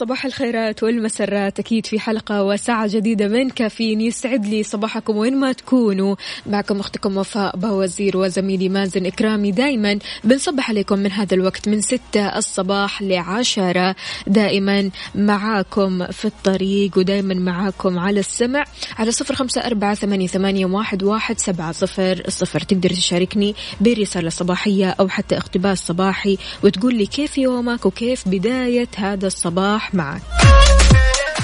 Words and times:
صباح 0.00 0.24
الخيرات 0.24 0.82
والمسرات. 0.82 1.58
أكيد 1.58 1.86
في 1.86 2.00
حلقة 2.00 2.42
وساعة 2.42 2.86
جديدة 2.86 3.28
من 3.28 3.50
كافيين 3.50 4.00
يسعد 4.00 4.46
لي 4.46 4.62
صباحكم 4.62 5.16
وين 5.16 5.36
ما 5.36 5.52
تكونوا. 5.52 6.16
معكم 6.46 6.80
أختكم 6.80 7.16
وفاء 7.16 7.56
باوزير 7.56 8.16
وزميلي 8.16 8.68
مازن 8.68 9.06
إكرامي. 9.06 9.52
دايما 9.52 9.98
بنصبح 10.24 10.70
عليكم 10.70 10.98
من 10.98 11.12
هذا 11.12 11.34
الوقت 11.34 11.68
من 11.68 11.80
ستة 11.80 12.26
الصباح 12.38 13.02
لعشرة. 13.02 13.96
دائما 14.26 14.90
معاكم 15.14 16.06
في 16.06 16.24
الطريق 16.24 16.98
ودايما 16.98 17.34
معاكم 17.34 17.98
على 17.98 18.20
السمع 18.20 18.64
على 18.98 19.10
صفر 19.10 19.34
خمسة 19.34 19.60
أربعة 19.60 19.94
ثمانية, 19.94 20.66
واحد, 20.66 21.02
واحد 21.02 21.38
سبعة 21.38 21.72
صفر 21.72 22.22
صفر. 22.28 22.60
تقدر 22.60 22.90
تشاركني 22.90 23.54
برسالة 23.80 24.30
صباحية 24.30 24.90
أو 24.90 25.08
حتى 25.08 25.36
اقتباس 25.36 25.86
صباحي 25.86 26.38
وتقول 26.64 26.94
لي 26.94 27.06
كيف 27.06 27.38
يومك 27.38 27.86
وكيف 27.86 28.28
بداية 28.28 28.88
هذا 28.96 29.26
الصباح. 29.26 29.89
معك. 29.94 30.22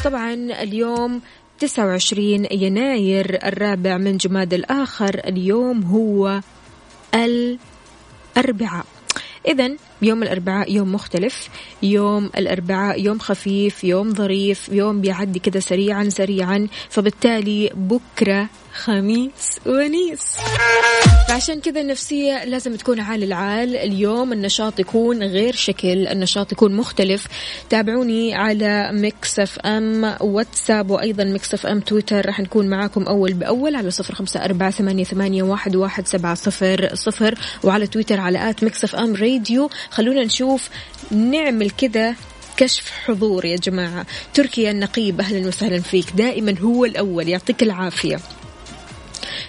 طبعا 0.05 0.35
اليوم 0.35 1.21
29 1.59 2.47
يناير 2.51 3.39
الرابع 3.45 3.97
من 3.97 4.17
جماد 4.17 4.55
الآخر 4.55 5.21
اليوم 5.27 5.83
هو 5.83 6.41
الأربعاء. 7.15 8.87
إذا 9.49 9.71
يوم 10.03 10.23
الأربعاء 10.23 10.73
يوم 10.73 10.93
مختلف 10.93 11.49
يوم 11.83 12.31
الأربعاء 12.39 13.03
يوم 13.03 13.19
خفيف 13.19 13.85
يوم 13.85 14.15
ظريف 14.15 14.69
يوم 14.69 15.01
بيعدي 15.01 15.39
كذا 15.39 15.61
سريعا 15.61 16.09
سريعا 16.09 16.69
فبالتالي 16.91 17.71
بكرة 17.75 18.49
خميس 18.77 19.59
ونيس. 19.67 20.23
فعشان 21.29 21.61
كذا 21.61 21.81
النفسية 21.81 22.45
لازم 22.45 22.77
تكون 22.77 23.01
عال 23.01 23.23
العال. 23.23 23.77
اليوم 23.77 24.33
النشاط 24.33 24.81
يكون 24.81 25.23
غير 25.23 25.55
شكل 25.55 26.07
النشاط 26.07 26.53
يكون 26.53 26.77
مختلف. 26.77 27.27
تابعوني 27.71 28.35
على 28.35 28.91
Mix 28.93 29.59
FM 29.59 30.17
واتساب 30.21 30.91
وأيضا 30.91 31.25
Mix 31.25 31.67
FM 31.67 31.81
تويتر. 31.81 32.27
راح 32.27 32.41
نكون 32.41 32.69
معاكم 32.69 33.03
أول 33.03 33.33
بأول 33.33 33.77
على 33.77 33.91
صفر 33.91 34.15
خمسة 34.15 34.45
أربعة 34.45 34.71
ثمانية, 34.71 35.05
ثمانية 35.05 35.43
واحد, 35.43 35.77
واحد 35.77 36.07
سبعة 36.07 36.35
صفر 36.35 36.91
صفر 36.95 37.39
وعلى 37.65 37.87
تويتر 37.87 38.21
على 38.21 38.51
at 38.51 38.65
Mix 38.65 38.97
FM 38.97 39.15
Radio 39.15 39.71
خلونا 39.91 40.25
نشوف 40.25 40.69
نعمل 41.11 41.71
كذا 41.71 42.15
كشف 42.57 42.91
حضور 42.91 43.45
يا 43.45 43.57
جماعة. 43.57 44.07
تركي 44.35 44.71
النقيب 44.71 45.21
أهلا 45.21 45.49
وسهلا 45.49 45.81
فيك. 45.81 46.07
دائما 46.17 46.59
هو 46.59 46.85
الأول. 46.85 47.29
يعطيك 47.29 47.63
العافية. 47.63 48.19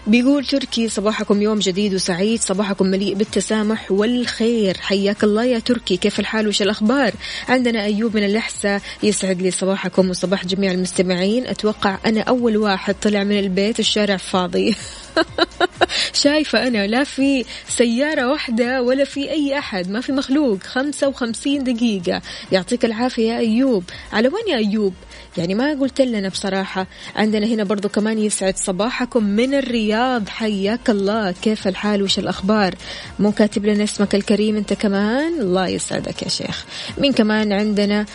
بيقول 0.08 0.46
تركي 0.46 0.90
صباحكم 0.90 1.42
يوم 1.42 1.60
جديد 1.60 1.94
وسعيد 1.94 2.40
صباحكم 2.40 2.86
مليء 2.86 3.14
بالتسامح 3.14 3.92
والخير. 3.92 4.78
حياك 4.78 5.24
الله 5.24 5.46
يا 5.46 5.60
تركي 5.60 5.98
كيف 5.98 6.20
الحال 6.20 6.48
وش 6.48 6.62
الأخبار؟ 6.62 7.14
عندنا 7.50 7.84
أيوب 7.84 8.18
من 8.18 8.24
الأحساء 8.24 8.82
يسعد 9.04 9.42
لي 9.42 9.52
صباحكم 9.52 10.10
وصباح 10.10 10.46
جميع 10.46 10.72
المستمعين. 10.72 11.48
أتوقع 11.48 11.98
أنا 12.06 12.22
أول 12.22 12.58
واحد 12.58 12.96
طلع 13.02 13.24
من 13.24 13.40
البيت 13.40 13.80
الشارع 13.80 14.18
فاضي. 14.18 14.76
شايفة 16.14 16.68
أنا 16.68 16.88
لا 16.88 17.04
في 17.04 17.46
سيارة 17.68 18.32
واحدة 18.32 18.82
ولا 18.82 19.04
في 19.04 19.32
أي 19.32 19.58
أحد 19.58 19.90
ما 19.90 20.02
في 20.02 20.12
مخلوق. 20.12 20.64
خمسة 20.64 21.08
وخمسين 21.08 21.64
دقيقة. 21.64 22.22
يعطيك 22.52 22.86
العافية 22.86 23.32
يا 23.32 23.38
أيوب. 23.38 23.84
على 24.14 24.28
وين 24.28 24.48
يا 24.48 24.58
أيوب؟ 24.58 24.94
يعني 25.38 25.56
ما 25.56 25.74
قلت 25.80 26.02
لنا 26.02 26.30
بصراحة. 26.30 26.88
عندنا 27.16 27.48
هنا 27.48 27.64
برضو 27.64 27.90
كمان 27.90 28.20
يسعد 28.20 28.58
صباحكم 28.58 29.24
من 29.24 29.54
الرياض. 29.54 30.30
حياك 30.30 30.90
الله. 30.90 31.32
كيف 31.32 31.68
الحال؟ 31.68 32.04
وش 32.04 32.20
الأخبار؟ 32.20 32.76
مو 33.20 33.32
كاتب 33.32 33.66
لنا 33.66 33.84
اسمك 33.84 34.16
الكريم 34.16 34.56
أنت 34.58 34.74
كمان؟ 34.74 35.42
الله 35.42 35.68
يسعدك 35.68 36.24
يا 36.24 36.30
شيخ. 36.30 36.66
مين 36.98 37.14
كمان 37.14 37.54
عندنا 37.54 38.06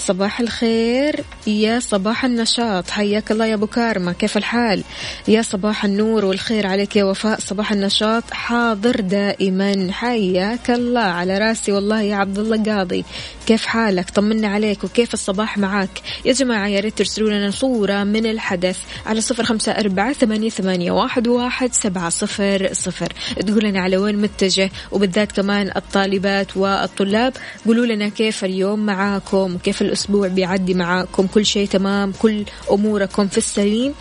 صباح 0.00 0.40
الخير. 0.40 1.24
يا 1.46 1.80
صباح 1.80 2.24
النشاط. 2.24 2.90
حياك 2.90 3.32
الله 3.32 3.46
يا 3.46 3.54
أبو 3.54 3.66
كارما 3.66 4.12
كيف 4.12 4.36
الحال؟ 4.36 4.84
يا 5.28 5.42
صباح 5.42 5.84
النور 5.84 6.24
والخير 6.24 6.66
عليك 6.66 6.96
يا 6.96 7.04
وفاء. 7.04 7.40
صباح 7.40 7.72
النشاط. 7.72 8.24
حاضر 8.32 9.00
دائما. 9.00 9.88
حياك 9.92 10.70
الله. 10.70 11.00
على 11.00 11.38
راسي 11.38 11.72
والله 11.72 12.00
يا 12.00 12.16
عبد 12.16 12.38
الله 12.38 12.62
قاضي. 12.62 13.04
كيف 13.46 13.66
حالك؟ 13.66 14.10
طمنا 14.10 14.48
عليك. 14.48 14.84
وكيف 14.84 15.14
الصباح 15.14 15.58
معك 15.58 16.02
يا 16.24 16.32
جماعة 16.32 16.68
يا 16.68 16.80
ريت 16.80 16.98
ترسلوا 16.98 17.30
لنا 17.30 17.50
صورة 17.50 18.04
من 18.04 18.26
الحدث 18.26 18.78
على 19.06 19.20
صفر 19.20 19.44
خمسة 19.44 19.72
أربعة 19.72 20.12
ثمانية, 20.12 20.50
ثمانية 20.50 20.90
واحد, 20.90 21.28
واحد 21.28 21.72
سبعة 21.72 22.08
صفر 22.08 22.68
صفر. 22.72 23.12
تقول 23.46 23.64
لنا 23.64 23.80
على 23.80 23.96
وين 23.96 24.16
متجه. 24.16 24.70
وبالذات 24.92 25.32
كمان 25.32 25.70
الطالبات 25.76 26.56
والطلاب. 26.56 27.32
قولوا 27.66 27.86
لنا 27.86 28.08
كيف 28.08 28.44
اليوم 28.44 28.86
معاكم؟ 28.86 29.54
وكيف 29.54 29.82
الأسبوع 29.90 30.28
بيعدي 30.28 30.74
معاكم. 30.74 31.26
كل 31.26 31.46
شيء 31.46 31.68
تمام 31.68 32.12
كل 32.18 32.44
أموركم 32.72 33.28
في 33.28 33.38
السليم. 33.38 33.94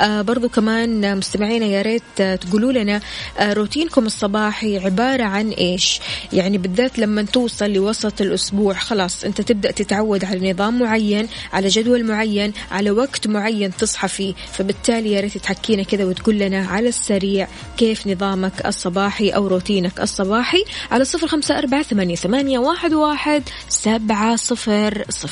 آه 0.00 0.22
برضو 0.22 0.48
كمان 0.48 1.18
مستمعينا 1.18 1.66
يا 1.66 1.82
ريت 1.82 2.22
تقولوا 2.40 2.72
لنا 2.72 3.00
آه 3.38 3.52
روتينكم 3.52 4.06
الصباحي 4.06 4.78
عبارة 4.78 5.22
عن 5.22 5.50
إيش؟ 5.50 6.00
يعني 6.32 6.58
بالذات 6.58 6.98
لما 6.98 7.22
توصل 7.22 7.70
لوسط 7.70 8.20
الأسبوع 8.20 8.74
خلاص 8.74 9.24
أنت 9.24 9.40
تبدأ 9.40 9.70
تتعود 9.70 10.24
على 10.24 10.52
نظام 10.52 10.78
معين 10.78 11.28
على 11.52 11.68
جدول 11.68 12.04
معين 12.04 12.52
على 12.70 12.90
وقت 12.90 13.26
معين 13.26 13.76
تصحى 13.76 14.08
فيه. 14.08 14.34
فبالتالي 14.52 15.12
يا 15.12 15.20
ريت 15.20 15.38
تحكينا 15.38 15.82
كذا 15.82 16.04
وتقول 16.04 16.38
لنا 16.38 16.66
على 16.66 16.88
السريع 16.88 17.48
كيف 17.76 18.06
نظامك 18.06 18.66
الصباحي 18.66 19.28
أو 19.30 19.46
روتينك 19.46 20.00
الصباحي 20.00 20.64
على 20.90 21.04
صفر 21.04 21.26
خمسة 21.26 21.58
أربعة 21.58 21.82
ثمانية, 21.82 22.14
ثمانية 22.14 22.58
واحد, 22.58 22.94
واحد 22.94 23.42
سبعة 23.68 24.36
صفر 24.36 25.04
صفر. 25.08 25.31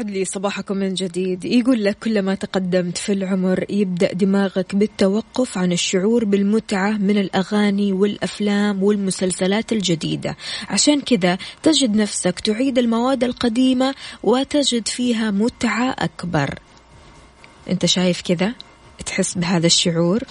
يسعد 0.00 0.10
لي 0.10 0.24
صباحكم 0.24 0.76
من 0.76 0.94
جديد. 0.94 1.44
يقول 1.44 1.84
لك 1.84 1.98
كلما 1.98 2.34
تقدمت 2.34 2.98
في 2.98 3.12
العمر 3.12 3.64
يبدأ 3.70 4.12
دماغك 4.12 4.74
بالتوقف 4.74 5.58
عن 5.58 5.72
الشعور 5.72 6.24
بالمتعة 6.24 6.90
من 6.90 7.18
الأغاني 7.18 7.92
والأفلام 7.92 8.82
والمسلسلات 8.82 9.72
الجديدة. 9.72 10.36
عشان 10.68 11.00
كذا 11.00 11.38
تجد 11.62 11.96
نفسك 11.96 12.40
تعيد 12.40 12.78
المواد 12.78 13.24
القديمة 13.24 13.94
وتجد 14.22 14.88
فيها 14.88 15.30
متعة 15.30 15.96
أكبر. 15.98 16.58
أنت 17.70 17.86
شايف 17.86 18.20
كذا؟ 18.20 18.54
تحس 19.06 19.38
بهذا 19.38 19.66
الشعور؟ 19.66 20.24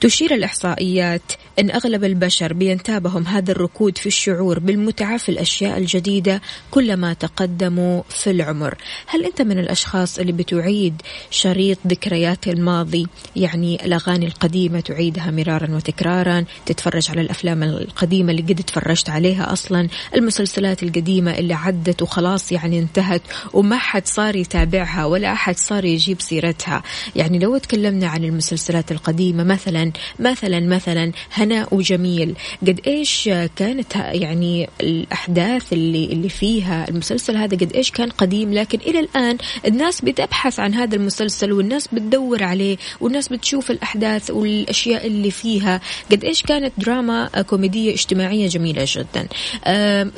تشير 0.00 0.34
الإحصائيات 0.34 1.32
أن 1.58 1.70
أغلب 1.70 2.04
البشر 2.04 2.52
بينتابهم 2.52 3.26
هذا 3.26 3.52
الركود 3.52 3.98
في 3.98 4.06
الشعور 4.06 4.58
بالمتعة 4.58 5.16
في 5.16 5.28
الأشياء 5.28 5.78
الجديدة 5.78 6.42
كلما 6.70 7.12
تقدموا 7.12 8.02
في 8.08 8.30
العمر. 8.30 8.74
هل 9.06 9.24
أنت 9.24 9.42
من 9.42 9.58
الأشخاص 9.58 10.18
اللي 10.18 10.32
بتعيد 10.32 11.02
شريط 11.30 11.78
ذكريات 11.86 12.48
الماضي؟ 12.48 13.06
يعني 13.36 13.84
الأغاني 13.84 14.26
القديمة 14.26 14.80
تعيدها 14.80 15.30
مرارا 15.30 15.76
وتكرارا 15.76 16.44
تتفرج 16.66 17.10
على 17.10 17.20
الأفلام 17.20 17.62
القديمة 17.62 18.30
اللي 18.30 18.42
قد 18.42 18.62
تفرجت 18.66 19.10
عليها 19.10 19.52
أصلا 19.52 19.88
المسلسلات 20.14 20.82
القديمة 20.82 21.30
اللي 21.30 21.54
عدت 21.54 22.02
وخلاص 22.02 22.52
يعني 22.52 22.78
انتهت 22.78 23.22
وما 23.52 23.78
حد 23.78 24.06
صار 24.06 24.36
يتابعها 24.36 25.04
ولا 25.04 25.32
أحد 25.32 25.56
صار 25.56 25.84
يجيب 25.84 26.20
سيرتها. 26.20 26.82
يعني 27.16 27.38
لو 27.38 27.58
تكلمنا 27.58 28.06
عن 28.06 28.24
المسلسلات 28.24 28.92
القديمة 28.92 29.44
مثلا 29.44 29.85
مثلا 30.18 30.60
مثلا 30.60 31.12
هناء 31.32 31.74
وجميل. 31.74 32.34
قد 32.62 32.80
إيش 32.86 33.30
كانت 33.56 33.96
يعني 33.96 34.68
الأحداث 34.80 35.72
اللي 35.72 36.04
اللي 36.04 36.28
فيها 36.28 36.88
المسلسل 36.88 37.36
هذا 37.36 37.56
قد 37.56 37.72
إيش 37.72 37.90
كان 37.90 38.10
قديم. 38.10 38.54
لكن 38.54 38.78
إلى 38.78 39.00
الآن 39.00 39.36
الناس 39.66 40.00
بتبحث 40.00 40.60
عن 40.60 40.74
هذا 40.74 40.96
المسلسل 40.96 41.52
والناس 41.52 41.88
بتدور 41.92 42.44
عليه 42.44 42.76
والناس 43.00 43.28
بتشوف 43.28 43.70
الأحداث 43.70 44.30
والأشياء 44.30 45.06
اللي 45.06 45.30
فيها. 45.30 45.80
قد 46.12 46.24
إيش 46.24 46.42
كانت 46.42 46.72
دراما 46.78 47.26
كوميدية 47.26 47.94
اجتماعية 47.94 48.48
جميلة 48.48 48.84
جدا. 48.88 49.26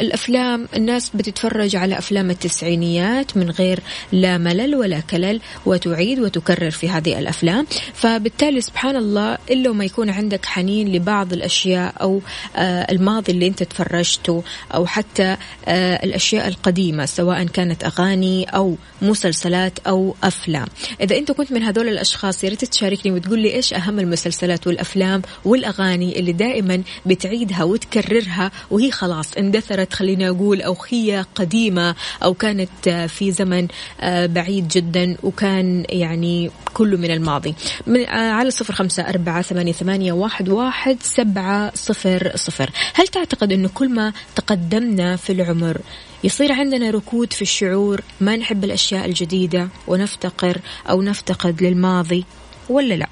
الأفلام 0.00 0.68
الناس 0.76 1.10
بتتفرج 1.14 1.76
على 1.76 1.98
أفلام 1.98 2.30
التسعينيات 2.30 3.36
من 3.36 3.50
غير 3.50 3.80
لا 4.12 4.38
ملل 4.38 4.74
ولا 4.74 5.00
كلل 5.00 5.40
وتعيد 5.66 6.20
وتكرر 6.20 6.70
في 6.70 6.88
هذه 6.88 7.18
الأفلام. 7.18 7.66
فبالتالي 7.94 8.60
سبحان 8.60 8.96
الله 8.96 9.38
إلا 9.58 9.72
ما 9.72 9.84
يكون 9.84 10.10
عندك 10.10 10.46
حنين 10.46 10.93
لبعض 10.93 11.32
الأشياء 11.32 11.94
أو 12.00 12.20
آه، 12.56 12.93
الماضي 12.93 13.32
اللي 13.32 13.46
أنت 13.46 13.62
تفرجته 13.62 14.43
أو 14.75 14.87
حتى 14.87 15.37
آه، 15.66 16.05
الأشياء 16.05 16.49
القديمة 16.49 17.06
سواء 17.06 17.44
كانت 17.44 17.84
أغاني 17.84 18.44
أو 18.44 18.76
مسلسلات 19.02 19.78
أو 19.78 20.14
أفلام. 20.25 20.66
إذا 21.00 21.16
أنت 21.16 21.32
كنت 21.32 21.52
من 21.52 21.62
هذول 21.62 21.88
الأشخاص 21.88 22.44
يا 22.44 22.49
ريت 22.49 22.64
تشاركني 22.64 23.12
وتقول 23.12 23.38
لي 23.38 23.55
إيش 23.55 23.75
أهم 23.75 23.99
المسلسلات 23.99 24.66
والأفلام 24.66 25.22
والأغاني 25.44 26.19
اللي 26.19 26.32
دائما 26.32 26.82
بتعيدها 27.06 27.64
وتكررها 27.64 28.50
وهي 28.70 28.90
خلاص 28.90 29.32
اندثرت 29.34 29.93
خلينا 29.93 30.28
أقول 30.28 30.62
أو 30.62 30.76
هي 30.88 31.25
قديمة 31.34 31.94
أو 32.22 32.34
كانت 32.34 32.88
آه، 32.88 33.06
في 33.06 33.32
زمن 33.32 33.69
بعيد 34.02 34.69
جدا 34.69 35.16
وكان 35.22 35.84
يعني 35.88 36.50
كله 36.75 36.96
من 36.96 37.11
الماضي. 37.11 37.54
من 37.87 38.06
على 38.08 38.50
صفر 38.50 38.75
خمسة 38.75 39.02
أربعة 39.02 39.43
ثمانية, 39.48 39.72
ثمانية 39.72 40.12
واحد, 40.12 40.48
واحد 40.48 40.96
سبعة 41.02 41.72
صفر 41.74 42.32
صفر 42.34 42.70
هل 42.94 43.08
تعتقد 43.08 43.52
أنه 43.52 43.70
كل 43.74 43.88
ما 43.88 44.12
تقدمنا 44.36 45.16
في 45.16 45.32
العمر 45.32 45.78
يصير 46.24 46.52
عندنا 46.52 46.90
ركود 46.90 47.32
في 47.32 47.42
الشعور 47.42 48.00
ما 48.20 48.36
نحب 48.36 48.64
الأشياء 48.64 49.06
الجديدة 49.06 49.68
ونفتقر 49.86 50.60
أو 50.90 51.02
نفتقد 51.02 51.62
للماضي 51.62 52.24
ولا 52.68 52.94
لا؟ 52.94 53.06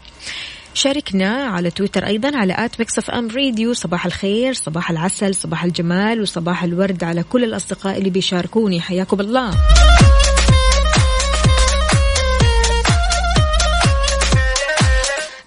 شاركنا 0.74 1.44
على 1.44 1.70
تويتر 1.70 2.06
أيضا 2.06 2.36
على 2.36 2.54
at 2.58 2.78
Mix 2.78 2.98
FM 2.98 3.28
Radio 3.28 3.72
صباح 3.72 4.06
الخير 4.06 4.52
صباح 4.52 4.90
العسل 4.90 5.34
صباح 5.34 5.64
الجمال 5.64 6.22
وصباح 6.22 6.64
الورد 6.64 7.04
على 7.04 7.22
كل 7.22 7.44
الأصدقاء 7.44 7.98
اللي 7.98 8.10
بيشاركوني. 8.10 8.80
حياكم 8.80 9.20
الله. 9.20 9.50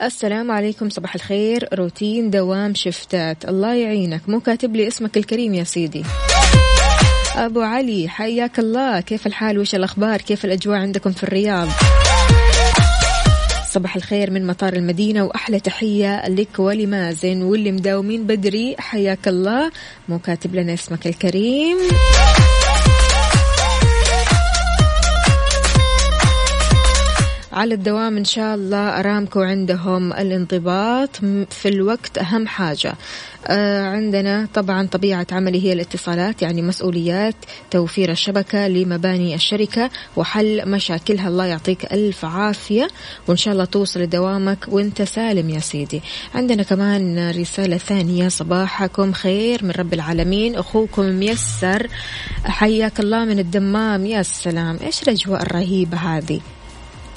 السلام 0.10 0.52
عليكم 0.52 0.90
صباح 0.90 1.16
الخير. 1.16 1.70
روتين 1.74 2.30
دوام 2.30 2.74
شفتات. 2.76 3.46
الله 3.46 3.74
يعينك. 3.74 4.22
مو 4.28 4.40
كاتب 4.40 4.76
لي 4.76 4.88
اسمك 4.88 5.18
الكريم 5.18 5.54
يا 5.54 5.64
سيدي. 5.64 6.04
أبو 7.36 7.62
علي 7.62 8.10
حياك 8.10 8.60
الله. 8.60 9.00
كيف 9.00 9.28
الحال؟ 9.28 9.60
وش 9.60 9.76
الأخبار؟ 9.76 10.22
كيف 10.22 10.46
الأجواء 10.46 10.78
عندكم 10.78 11.12
في 11.12 11.24
الرياض؟ 11.24 11.68
صباح 13.72 13.96
الخير 13.96 14.32
من 14.32 14.48
مطار 14.48 14.74
المدينة 14.74 15.24
وأحلى 15.24 15.60
تحية 15.60 16.28
لك 16.28 16.60
ولمازن 16.60 17.42
واللي 17.42 17.72
مداومين 17.72 18.24
بدري. 18.28 18.76
حياك 18.80 19.28
الله. 19.28 19.72
مو 20.10 20.20
كاتب 20.20 20.56
لنا 20.56 20.74
اسمك 20.74 21.08
الكريم. 21.08 21.78
على 27.60 27.74
الدوام 27.74 28.18
إن 28.18 28.24
شاء 28.24 28.56
الله 28.56 29.00
أرامكو 29.00 29.42
عندهم 29.42 30.14
الانضباط. 30.14 31.16
في 31.50 31.66
الوقت 31.66 32.18
أهم 32.18 32.48
حاجة. 32.48 32.94
آه 33.48 33.86
عندنا 33.86 34.48
طبعا 34.54 34.88
طبيعة 34.88 35.28
عملي 35.32 35.64
هي 35.64 35.74
الاتصالات 35.74 36.42
يعني 36.42 36.62
مسؤوليات 36.62 37.36
توفير 37.72 38.12
الشبكة 38.12 38.68
لمباني 38.68 39.36
الشركة 39.36 39.90
وحل 40.16 40.70
مشاكلها. 40.70 41.28
الله 41.28 41.46
يعطيك 41.46 41.94
ألف 41.94 42.26
عافية 42.26 42.88
وإن 43.28 43.38
شاء 43.38 43.54
الله 43.54 43.66
توصل 43.66 44.00
لدوامك 44.00 44.66
وأنت 44.68 45.02
سالم 45.02 45.50
يا 45.50 45.60
سيدي. 45.60 46.02
عندنا 46.36 46.64
كمان 46.64 47.30
رسالة 47.30 47.78
ثانية. 47.78 48.28
صباحكم 48.28 49.14
خير 49.14 49.66
من 49.66 49.72
رب 49.72 49.94
العالمين. 49.94 50.56
أخوكم 50.56 51.04
ميسر 51.04 51.88
حياك 52.44 53.00
الله 53.00 53.26
من 53.26 53.40
الدمام. 53.40 54.06
يا 54.06 54.24
سلام 54.24 54.80
إيش 54.84 55.04
الأجواء 55.04 55.42
الرهيبة 55.42 55.98
هذه؟ 55.98 56.40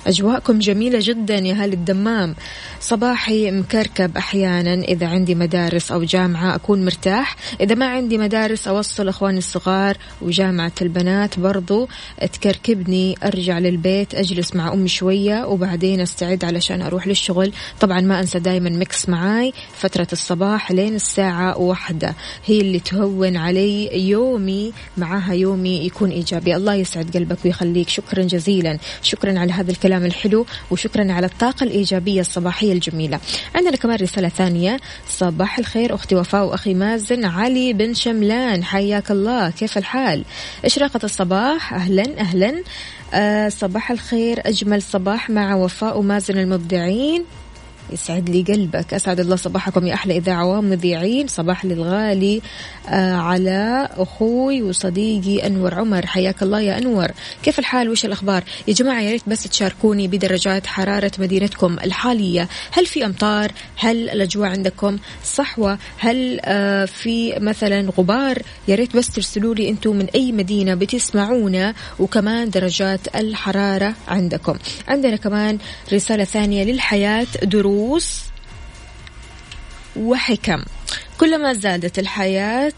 أجواءكم 0.06 0.58
جميلة 0.58 0.98
جدا 1.02 1.38
يا 1.38 1.54
هال 1.54 1.72
الدمام. 1.72 2.34
صباحي 2.80 3.50
مكركب 3.50 4.16
أحيانا. 4.16 4.74
إذا 4.74 5.06
عندي 5.06 5.34
مدارس 5.34 5.92
أو 5.92 6.02
جامعة 6.02 6.54
أكون 6.54 6.84
مرتاح. 6.84 7.36
إذا 7.60 7.74
ما 7.74 7.86
عندي 7.86 8.18
مدارس 8.18 8.68
أوصل 8.68 9.08
أخواني 9.08 9.38
الصغار 9.38 9.96
وجامعة 10.22 10.72
البنات 10.82 11.38
برضو. 11.38 11.88
تكركبني 12.32 13.16
أرجع 13.24 13.58
للبيت 13.58 14.14
أجلس 14.14 14.56
مع 14.56 14.72
أمي 14.72 14.88
شوية 14.88 15.46
وبعدين 15.46 16.00
أستعد 16.00 16.44
علشان 16.44 16.82
أروح 16.82 17.06
للشغل. 17.06 17.52
طبعا 17.80 18.00
ما 18.00 18.20
أنسى 18.20 18.38
دايما 18.38 18.70
ميكس 18.70 19.08
معاي. 19.08 19.52
فترة 19.76 20.08
الصباح 20.12 20.72
لين 20.72 20.94
الساعة 20.94 21.58
واحدة. 21.58 22.14
هي 22.46 22.60
اللي 22.60 22.80
تهون 22.80 23.36
علي 23.36 24.08
يومي. 24.08 24.72
معاها 24.96 25.32
يومي 25.32 25.86
يكون 25.86 26.10
إيجابي. 26.10 26.56
الله 26.56 26.74
يسعد 26.74 27.16
قلبك 27.16 27.38
ويخليك. 27.44 27.88
شكرا 27.88 28.22
جزيلا. 28.22 28.78
شكرا 29.02 29.38
على 29.38 29.52
هذا 29.52 29.70
الكلام. 29.70 29.91
الكلام 29.92 30.06
الحلو 30.06 30.46
وشكرا 30.70 31.12
على 31.12 31.26
الطاقة 31.26 31.64
الإيجابية 31.64 32.20
الصباحية 32.20 32.72
الجميلة. 32.72 33.20
عندنا 33.54 33.76
كمان 33.76 33.96
رسالة 33.96 34.28
ثانية. 34.28 34.80
صباح 35.08 35.58
الخير 35.58 35.94
أختي 35.94 36.14
وفاء 36.14 36.44
وأخي 36.44 36.74
مازن 36.74 37.24
علي 37.24 37.72
بن 37.72 37.94
شملان. 37.94 38.64
حياك 38.64 39.10
الله 39.10 39.50
كيف 39.50 39.78
الحال؟ 39.78 40.24
إشراقة 40.64 41.00
الصباح 41.04 41.74
أهلا 41.74 42.20
أهلا. 42.20 42.62
آه 43.14 43.48
صباح 43.48 43.90
الخير 43.90 44.40
أجمل 44.46 44.82
صباح 44.82 45.30
مع 45.30 45.54
وفاء 45.54 45.98
ومازن 45.98 46.38
المبدعين. 46.38 47.24
يسعد 47.92 48.30
لي 48.30 48.42
قلبك. 48.42 48.94
أسعد 48.94 49.20
الله 49.20 49.36
صباحكم 49.36 49.86
يا 49.86 49.94
أحلى 49.94 50.16
إذاعة 50.16 50.46
ومذيعين. 50.46 51.26
صباح 51.28 51.64
للغالي 51.64 52.42
آه 52.88 53.14
على 53.14 53.88
أخوي 53.96 54.62
وصديقي 54.62 55.46
أنور 55.46 55.74
عمر. 55.74 56.06
حياك 56.06 56.42
الله 56.42 56.60
يا 56.60 56.78
أنور. 56.78 57.08
كيف 57.42 57.58
الحال؟ 57.58 57.88
وش 57.88 58.04
الأخبار؟ 58.04 58.42
يا 58.68 58.74
جماعة 58.74 59.00
يا 59.00 59.10
ريت 59.10 59.28
بس 59.28 59.42
تشاركوني 59.42 60.08
بدرجات 60.08 60.66
حرارة 60.66 61.12
مدينتكم 61.18 61.76
الحالية. 61.84 62.48
هل 62.70 62.86
في 62.86 63.04
أمطار؟ 63.04 63.52
هل 63.76 64.10
الأجواء 64.10 64.48
عندكم 64.48 64.98
صحوة؟ 65.24 65.78
هل 65.98 66.40
آه 66.44 66.84
في 66.84 67.38
مثلا 67.38 67.90
غبار؟ 67.98 68.42
يا 68.68 68.74
ريت 68.74 68.96
بس 68.96 69.08
ترسلوا 69.10 69.54
لي 69.54 69.68
أنتم 69.68 69.96
من 69.96 70.06
أي 70.14 70.32
مدينة 70.32 70.74
بتسمعونا 70.74 71.74
وكمان 71.98 72.50
درجات 72.50 73.00
الحرارة 73.16 73.94
عندكم. 74.08 74.58
عندنا 74.88 75.16
كمان 75.16 75.58
رسالة 75.92 76.24
ثانية 76.24 76.64
للحياة 76.64 77.26
دروس 77.42 77.72
دروس 77.82 78.22
وحكم. 79.96 80.62
كلما 81.18 81.52
زادت 81.52 81.98
الحياة 81.98 82.72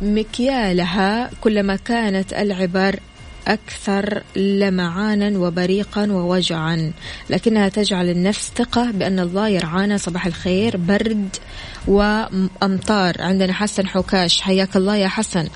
بمكيالها 0.00 1.30
كلما 1.40 1.76
كانت 1.76 2.32
العبر 2.32 3.00
أكثر 3.46 4.22
لمعانا 4.36 5.38
وبريقا 5.38 6.12
ووجعا. 6.12 6.92
لكنها 7.30 7.68
تجعل 7.68 8.08
النفس 8.08 8.52
ثقة 8.56 8.90
بأن 8.90 9.18
الله 9.20 9.48
يرعانا 9.48 9.96
صباح 9.96 10.26
الخير 10.26 10.76
برد 10.76 11.36
وأمطار. 11.88 13.14
عندنا 13.18 13.52
حسن 13.52 13.86
حوكاش. 13.86 14.40
حياك 14.40 14.76
الله 14.76 14.96
يا 14.96 15.08
حسن. 15.08 15.48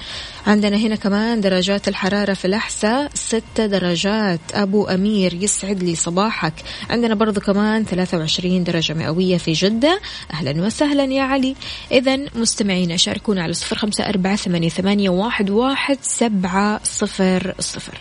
عندنا 0.47 0.77
هنا 0.77 0.97
كمان 0.97 1.41
درجات 1.41 1.89
الحرارة 1.89 2.35
في 2.35 2.45
الأحساء. 2.45 3.11
ستة 3.15 3.67
درجات. 3.67 4.41
أبو 4.55 4.85
أمير 4.85 5.35
يسعد 5.35 5.83
لي 5.83 5.95
صباحك. 5.95 6.55
عندنا 6.91 7.15
برضو 7.15 7.41
كمان 7.41 7.85
23 7.85 8.65
درجة 8.65 8.93
مئوية 8.93 9.37
في 9.37 9.53
جدة. 9.53 10.01
أهلا 10.33 10.67
وسهلا 10.67 11.05
يا 11.05 11.23
علي. 11.23 11.57
إذا 11.93 12.17
مستمعينا 12.35 12.97
شاركونا 12.97 13.43
على 13.43 13.53
صفر 13.53 13.79
خمسة 13.79 14.09
أربعة 14.09 14.37
ثمانية 14.37 15.11
واحد 15.11 15.51
واحد 15.51 15.99
سبعة 16.03 16.81
صفر 16.85 17.55
صفر. 17.59 18.01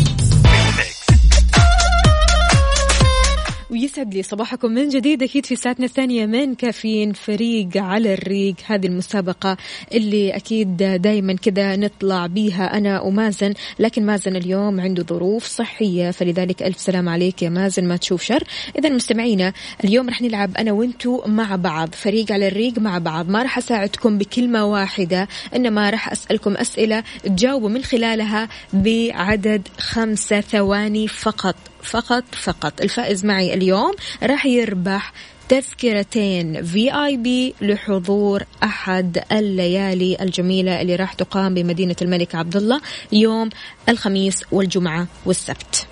ويسعد 3.91 4.13
لي 4.13 4.23
صباحكم 4.23 4.71
من 4.71 4.89
جديد. 4.89 5.23
أكيد 5.23 5.45
في 5.45 5.55
ساعتنا 5.55 5.85
الثانية 5.85 6.25
من 6.25 6.55
كافيين 6.55 7.13
فريق 7.13 7.69
على 7.75 8.13
الريق. 8.13 8.55
هذه 8.65 8.87
المسابقة 8.87 9.57
اللي 9.93 10.35
أكيد 10.35 10.77
دائما 10.77 11.33
كذا 11.33 11.75
نطلع 11.75 12.27
بيها. 12.27 12.77
أنا 12.77 13.01
ومازن 13.01 13.53
لكن 13.79 14.05
مازن 14.05 14.35
اليوم 14.35 14.79
عنده 14.79 15.03
ظروف 15.03 15.45
صحية 15.45 16.11
فلذلك 16.11 16.63
ألف 16.63 16.79
سلام 16.79 17.09
عليك 17.09 17.41
يا 17.41 17.49
مازن. 17.49 17.87
ما 17.87 17.97
تشوف 17.97 18.23
شر. 18.23 18.43
اذا 18.79 18.89
مستمعينا 18.89 19.53
اليوم 19.83 20.09
رح 20.09 20.21
نلعب 20.21 20.57
أنا 20.57 20.71
وأنتو 20.71 21.21
مع 21.25 21.55
بعض 21.55 21.89
فريق 21.95 22.31
على 22.31 22.47
الريق 22.47 22.79
مع 22.79 22.97
بعض. 22.97 23.29
ما 23.29 23.41
راح 23.41 23.57
أساعدكم 23.57 24.17
بكلمة 24.17 24.65
واحدة 24.65 25.27
إنما 25.55 25.89
راح 25.89 26.11
أسألكم 26.11 26.57
أسئلة 26.57 27.03
تجاوبوا 27.23 27.69
من 27.69 27.83
خلالها 27.83 28.49
بعدد 28.73 29.67
خمسة 29.77 30.41
ثواني 30.41 31.07
فقط. 31.07 31.70
فقط 31.83 32.23
فقط. 32.31 32.81
الفائز 32.81 33.25
معي 33.25 33.53
اليوم 33.53 33.91
راح 34.23 34.45
يربح 34.45 35.13
تذكرتين 35.49 36.63
في 36.65 37.05
اي 37.05 37.17
بي 37.17 37.53
لحضور 37.61 38.43
أحد 38.63 39.23
الليالي 39.31 40.17
الجميلة 40.21 40.81
اللي 40.81 40.95
راح 40.95 41.13
تقام 41.13 41.53
بمدينة 41.53 41.95
الملك 42.01 42.35
عبد 42.35 42.55
الله 42.55 42.81
يوم 43.11 43.49
الخميس 43.89 44.43
والجمعة 44.51 45.07
والسبت. 45.25 45.87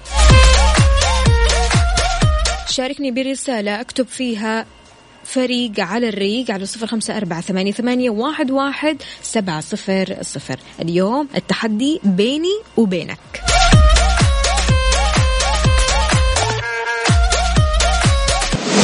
شاركني 2.69 3.12
برسالة 3.12 3.81
أكتب 3.81 4.08
فيها 4.08 4.65
فريق 5.24 5.79
على 5.79 6.10
الريق 6.10 6.51
على 6.51 6.65
صفر 6.65 6.88
خمسة 6.88 7.17
أربعة 7.17 7.41
ثمانية, 7.41 7.72
ثمانية 7.72 8.10
واحد, 8.10 8.51
واحد 8.51 8.98
سبعة 9.22 9.62
صفر 9.62 10.17
صفر. 10.22 10.60
اليوم 10.81 11.27
التحدي 11.36 12.00
بيني 12.03 12.62
وبينك. 12.77 13.19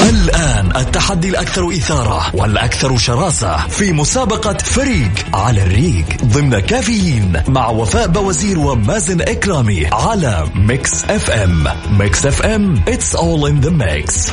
الآن 0.03 0.75
التحدي 0.75 1.29
الأكثر 1.29 1.69
إثارة 1.69 2.35
والأكثر 2.35 2.97
شراسة 2.97 3.67
في 3.67 3.91
مسابقة 3.91 4.57
فريق 4.57 5.11
على 5.33 5.63
الريق 5.63 6.05
ضمن 6.23 6.59
كافيين 6.59 7.41
مع 7.47 7.69
وفاء 7.69 8.07
بوازير 8.07 8.59
ومازن 8.59 9.21
إكرامي 9.21 9.87
على 9.91 10.47
Mix 10.55 11.05
FM. 11.05 11.67
Mix 11.99 12.25
FM 12.25 12.83
it's 12.87 13.15
all 13.15 13.45
in 13.45 13.65
the 13.65 13.71
mix. 13.71 14.31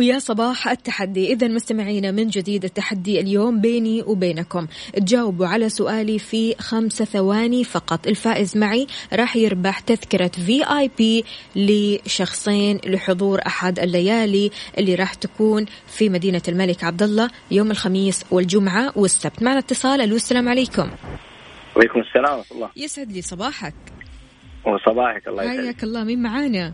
ويا 0.00 0.18
صباح 0.18 0.68
التحدي. 0.68 1.32
إذا 1.32 1.48
مستمعينا 1.48 2.10
من 2.10 2.28
جديد 2.28 2.64
التحدي 2.64 3.20
اليوم 3.20 3.60
بيني 3.60 4.02
وبينكم. 4.02 4.66
تجاوبوا 4.94 5.46
على 5.46 5.68
سؤالي 5.68 6.18
في 6.18 6.54
خمسة 6.58 7.04
ثواني 7.04 7.64
فقط. 7.64 8.06
الفائز 8.06 8.56
معي 8.56 8.86
راح 9.12 9.36
يربح 9.36 9.80
تذكرة 9.80 10.28
VIP 10.28 11.24
لشخصين 11.56 12.80
لحضور 12.86 13.40
أحد 13.46 13.78
الليالي 13.78 14.50
اللي 14.78 14.94
راح 14.94 15.14
تكون 15.14 15.66
في 15.86 16.08
مدينة 16.08 16.42
الملك 16.48 16.84
عبد 16.84 17.02
الله 17.02 17.30
يوم 17.50 17.70
الخميس 17.70 18.24
والجمعة 18.30 18.92
والسبت. 18.96 19.42
معنا 19.42 19.58
اتصال 19.58 20.00
ألو 20.00 20.16
السلام 20.16 20.48
عليكم. 20.48 20.90
وعليكم 21.76 22.00
السلام 22.00 22.38
ورحمة 22.38 22.56
الله. 22.56 22.70
يسعد 22.76 23.12
لي 23.12 23.22
صباحك. 23.22 23.74
وصباحك 24.66 25.28
الله 25.28 25.42
يسعدك. 25.42 25.60
حياك 25.60 25.84
الله. 25.84 26.04
مين 26.04 26.22
معانا؟ 26.22 26.72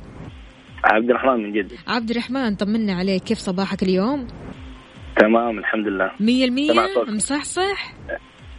عبد 0.92 1.10
الرحمن 1.10 1.42
من 1.42 1.52
جدة. 1.52 1.76
عبد 1.88 2.10
الرحمن 2.10 2.54
طمنا 2.56 2.94
عليك 2.94 3.22
كيف 3.22 3.38
صباحك 3.38 3.82
اليوم؟ 3.82 4.26
تمام 5.16 5.58
الحمد 5.58 5.86
لله. 5.86 6.10
مية 6.20 6.44
المية 6.44 6.72
سمع 6.72 6.86
صوتك. 6.94 7.08
مصحصح؟ 7.10 7.92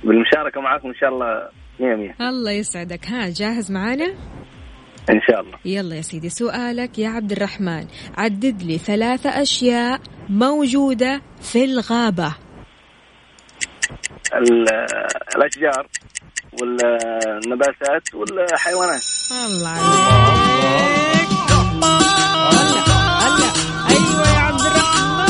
بالمشاركة 0.03 0.61
معكم 0.61 0.87
إن 0.87 0.93
شاء 0.95 1.09
الله 1.09 1.49
مية 1.79 1.95
مية. 1.95 2.15
الله 2.29 2.51
يسعدك. 2.51 3.05
ها 3.07 3.29
جاهز 3.29 3.71
معانا؟ 3.71 4.05
إن 5.09 5.21
شاء 5.29 5.41
الله. 5.41 5.57
يلا 5.65 5.95
يا 5.95 6.01
سيدي 6.01 6.29
سؤالك 6.29 6.99
يا 6.99 7.09
عبد 7.09 7.31
الرحمن. 7.31 7.85
عدد 8.17 8.63
لي 8.63 8.77
ثلاثة 8.77 9.29
أشياء 9.41 10.01
موجودة 10.29 11.21
في 11.41 11.65
الغابة. 11.65 12.35
ال- 14.35 14.85
الأشجار 15.37 15.87
والنباتات 16.61 18.15
والحيوانات. 18.15 19.01
الله. 19.47 19.77
عليك 19.77 21.16
هلا 21.83 22.81
هلا 23.23 23.49
أيوة 23.89 24.27
يا 24.35 24.39
عبد 24.39 24.61
الرحمن 24.61 25.27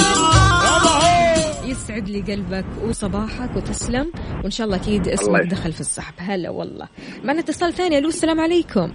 يسعد 1.69 2.09
لي 2.09 2.21
قلبك 2.21 2.65
وصباحك 2.83 3.55
وتسلم. 3.55 4.11
وإن 4.43 4.51
شاء 4.51 4.67
الله 4.67 4.77
أكيد 4.77 5.07
اسمك 5.07 5.41
دخل 5.41 5.71
في 5.71 5.79
السحب 5.79 6.13
هلا 6.17 6.49
والله. 6.49 6.87
معنا 7.23 7.39
اتصال 7.39 7.73
ثاني. 7.73 7.97
ألو 7.97 8.07
السلام 8.07 8.39
عليكم. 8.39 8.93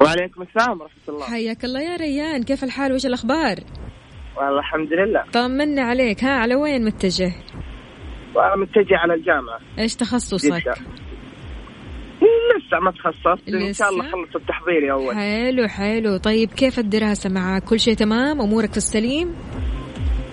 وعليكم 0.00 0.42
السلام 0.42 0.80
ورحمة 0.80 1.02
الله. 1.08 1.26
حياك 1.26 1.64
الله 1.64 1.80
يا 1.80 1.96
ريان. 1.96 2.42
كيف 2.42 2.64
الحال؟ 2.64 2.90
وإيش 2.90 3.06
الأخبار؟ 3.06 3.56
والله 4.36 4.58
الحمد 4.58 4.92
لله. 4.92 5.24
طمنا 5.32 5.82
عليك. 5.82 6.24
ها 6.24 6.30
على 6.30 6.54
وين 6.54 6.84
متجه؟ 6.84 7.32
وأنا 8.34 8.56
متجه 8.56 8.96
على 8.96 9.14
الجامعة. 9.14 9.58
إيش 9.78 9.94
تخصصك؟ 9.94 10.52
جدة 10.52 10.74
لسه 12.56 12.78
ما 12.80 12.90
تخصصت 12.90 13.48
لسه؟ 13.48 13.84
شاء 13.84 13.88
الله 13.88 14.10
خلص 14.10 14.36
التحضيري 14.36 14.92
أول. 14.92 15.14
حلو 15.14 15.68
حلو. 15.68 16.16
طيب 16.16 16.48
كيف 16.48 16.78
الدراسة 16.78 17.30
معك؟ 17.30 17.64
كل 17.64 17.80
شيء 17.80 17.94
تمام؟ 17.94 18.40
أمورك 18.40 18.70
في 18.70 18.76
السليم؟ 18.76 19.34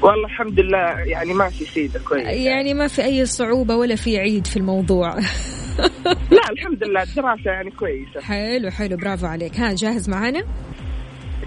والله 0.01 0.25
الحمد 0.25 0.59
لله 0.59 0.99
يعني 0.99 1.33
ماشي 1.33 1.65
سيدة 1.65 1.99
كويس 1.99 2.27
يعني 2.27 2.73
ما 2.73 2.87
في 2.87 3.03
أي 3.03 3.25
صعوبة 3.25 3.75
ولا 3.75 3.95
في 3.95 4.17
عيد 4.17 4.47
في 4.47 4.57
الموضوع. 4.57 5.15
لا 6.37 6.49
الحمد 6.51 6.83
لله 6.83 7.03
الدراسة 7.03 7.51
يعني 7.51 7.71
كويسة. 7.71 8.21
حلو 8.21 8.69
حلو. 8.69 8.97
برافو 8.97 9.25
عليك. 9.25 9.59
ها 9.59 9.73
جاهز 9.73 10.09
معنا 10.09 10.43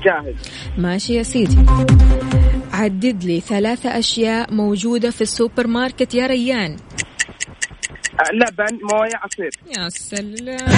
جاهز. 0.04 0.34
ماشي 0.78 1.14
يا 1.14 1.22
سيدي. 1.22 1.56
عدد 2.72 3.24
لي 3.24 3.40
ثلاثة 3.40 3.98
أشياء 3.98 4.54
موجودة 4.54 5.10
في 5.10 5.20
السوبر 5.20 5.66
ماركت 5.66 6.14
يا 6.14 6.26
ريان. 6.26 6.76
لبن 8.32 8.78
موية 8.92 9.16
عصير. 9.23 9.50
يا 9.76 9.88
سلام. 9.88 10.68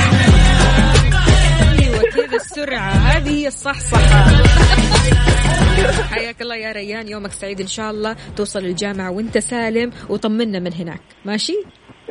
أيوه 1.78 2.02
كذا 2.02 2.37
السرعة؟ 2.37 2.90
هذه 2.90 3.30
هي 3.30 3.47
الصحصحة. 3.47 4.25
حياك 6.11 6.42
الله 6.42 6.57
يا 6.57 6.73
ريان 6.73 7.09
يومك 7.09 7.33
سعيد 7.33 7.61
إن 7.61 7.66
شاء 7.66 7.90
الله. 7.90 8.16
توصل 8.37 8.59
الجامعة 8.59 9.11
وأنت 9.11 9.38
سالم 9.38 9.92
وطمنا 10.09 10.59
من 10.59 10.73
هناك. 10.73 11.00
ماشي؟ 11.25 11.54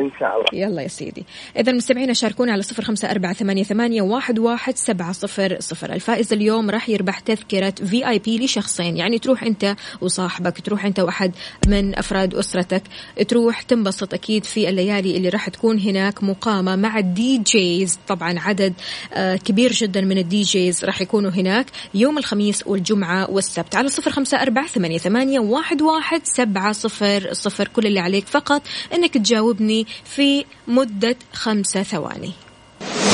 إن 0.01 0.11
شاء 0.19 0.29
الله. 0.35 0.45
يلا 0.53 0.81
يا 0.81 0.87
سيدي. 0.87 1.25
إذا 1.57 1.71
مستمعينا 1.71 2.13
شاركونا 2.13 2.51
على 2.51 2.61
صفر 2.61 2.83
خمسة 2.83 3.11
أربعة 3.11 3.33
ثمانية, 3.33 3.63
ثمانية 3.63 4.01
واحد, 4.01 4.39
واحد 4.39 4.77
سبعة 4.77 5.11
صفر. 5.11 5.57
صفر 5.59 5.93
الفائز 5.93 6.33
اليوم 6.33 6.69
راح 6.69 6.89
يربح 6.89 7.19
تذكرة 7.19 7.73
VIP 7.85 8.45
لشخصين. 8.45 8.97
يعني 8.97 9.19
تروح 9.19 9.43
أنت 9.43 9.75
وصاحبك 10.01 10.61
تروح 10.61 10.85
أنت 10.85 10.99
وأحد 10.99 11.31
من 11.67 11.97
أفراد 11.97 12.35
أسرتك. 12.35 12.83
تروح 13.27 13.61
تنبسط 13.61 14.13
أكيد 14.13 14.43
في 14.43 14.69
الليالي 14.69 15.17
اللي 15.17 15.29
راح 15.29 15.49
تكون 15.49 15.79
هناك 15.79 16.23
مقامة 16.23 16.75
مع 16.75 16.99
ال 16.99 17.37
DJs 17.37 17.99
طبعا 18.07 18.39
عدد 18.39 18.73
آه، 19.13 19.35
كبير 19.35 19.71
جدا 19.71 20.01
من 20.01 20.17
ال 20.17 20.41
DJs 20.41 20.85
راح 20.85 21.01
يكونوا 21.01 21.31
هناك 21.31 21.65
يوم 21.93 22.17
الخميس 22.17 22.67
والجمعة 22.67 23.31
والسبت. 23.31 23.75
على 23.75 23.89
صفر 23.89 24.11
خمسة 24.11 24.41
أربعة 24.41 24.67
ثمانية, 24.67 24.97
ثمانية 24.97 25.39
واحد, 25.39 25.81
واحد 25.81 26.21
سبعة 26.23 26.71
صفر 26.71 27.33
صفر. 27.33 27.67
كل 27.67 27.87
اللي 27.87 27.99
عليك 27.99 28.27
فقط 28.27 28.61
أنك 28.93 29.13
تجاوبني 29.13 29.86
في 30.05 30.45
مدة 30.67 31.15
خمسة 31.33 31.83
ثواني. 31.83 32.33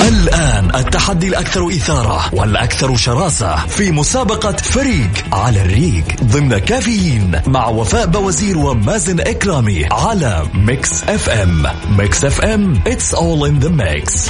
الآن 0.07 0.75
التحدي 0.75 1.27
الأكثر 1.27 1.67
إثارة 1.67 2.35
والأكثر 2.35 2.95
شراسة 2.95 3.55
في 3.67 3.91
مسابقة 3.91 4.51
فريق 4.51 5.09
على 5.31 5.61
الريق 5.61 6.03
ضمن 6.23 6.57
كافيين 6.57 7.41
مع 7.47 7.67
وفاء 7.67 8.05
بوازير 8.05 8.57
ومازن 8.57 9.19
إكرامي 9.19 9.85
على 9.91 10.45
Mix 10.53 11.03
FM. 11.03 11.63
ميكس 11.97 12.25
أف 12.25 12.41
أم 12.41 12.81
it's 12.85 13.13
all 13.13 13.45
in 13.45 13.65
the 13.65 13.69
mix. 13.69 14.29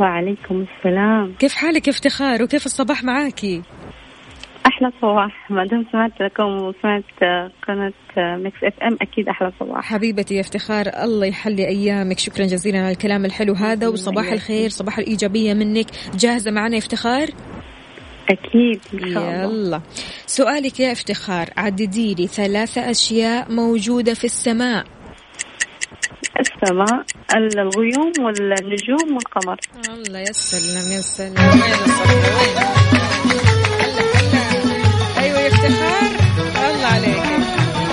وعليكم 0.00 0.66
السلام. 0.78 1.34
كيف 1.38 1.54
حالك 1.54 1.88
افتخار؟ 1.88 2.42
وكيف 2.42 2.66
الصباح 2.66 3.04
معاكي 3.04 3.62
أحلى 4.66 4.90
صباح. 5.02 5.50
ما 5.50 5.66
دام 5.66 5.86
سمعت 5.92 6.20
لكم 6.20 6.44
وسمعت 6.44 7.04
قناة 7.68 7.92
Mix 8.36 8.64
FM 8.64 8.96
أكيد 9.02 9.28
أحلى 9.28 9.52
صباح. 9.60 9.84
حبيبتي 9.84 10.34
يا 10.34 10.40
افتخار 10.40 10.86
الله 11.02 11.26
يحلي 11.26 11.68
أيامك. 11.68 12.18
شكرا 12.18 12.46
جزيلا 12.46 12.78
على 12.78 12.90
الكلام 12.90 13.24
الحلو 13.24 13.54
هذا 13.54 13.88
وصباح 13.88 14.32
الخير 14.32 14.70
صباح 14.70 14.98
الإيجابية 14.98 15.54
منك. 15.54 15.86
جاهزة 16.14 16.50
معنا 16.50 16.74
يا 16.74 16.78
افتخار؟ 16.78 17.28
أكيد 18.30 18.80
إن 18.94 19.14
شاء 19.14 19.22
الله. 19.22 19.66
يلا. 19.66 19.80
سؤالك 20.26 20.80
يا 20.80 20.92
افتخار 20.92 21.50
عددي 21.56 22.14
لي 22.14 22.26
ثلاثة 22.26 22.90
أشياء 22.90 23.52
موجودة 23.52 24.14
في 24.14 24.24
السماء. 24.24 24.84
السماء 26.40 27.04
الغيوم 27.36 28.12
والنجوم 28.24 29.14
والقمر. 29.14 29.60
الله 29.88 30.18
يا 30.18 30.32
سلام 30.32 30.92
هلا 30.92 31.00
هلا 31.00 31.40
أيوة 35.18 35.40
يا 35.40 35.48
افتخار 35.48 36.10
الله 36.70 36.86
عليك. 36.86 37.46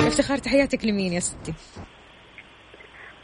افتخار 0.08 0.38
تحياتك 0.38 0.86
لمين 0.86 1.14
يا 1.14 1.20
ستي؟ 1.20 1.54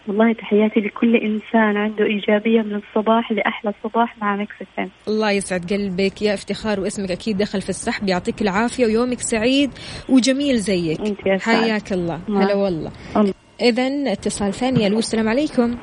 والله 0.09 0.33
تحياتي 0.33 0.79
لكل 0.79 1.15
إنسان 1.15 1.77
عنده 1.77 2.05
إيجابية 2.05 2.61
من 2.61 2.75
الصباح 2.75 3.31
لأحلى 3.31 3.73
صباح 3.83 4.17
مع 4.17 4.35
إم. 4.79 4.89
الله 5.07 5.31
يسعد 5.31 5.73
قلبك 5.73 6.21
يا 6.21 6.33
افتخار 6.33 6.79
واسمك 6.79 7.11
أكيد 7.11 7.37
دخل 7.37 7.61
في 7.61 7.69
السحب 7.69 8.09
يعطيك 8.09 8.41
العافية 8.41 8.85
ويومك 8.85 9.19
سعيد 9.19 9.71
وجميل 10.09 10.57
زيك. 10.57 10.99
أنت 10.99 11.25
يا 11.25 11.37
سعد. 11.37 11.55
حياك 11.55 11.93
الله. 11.93 12.21
هلا 12.29 12.55
والله. 12.55 12.91
الله. 13.17 13.33
إذا 13.61 14.11
اتصال 14.11 14.53
ثاني 14.53 14.87
ألو 14.87 14.99
السلام 14.99 15.29
عليكم. 15.29 15.77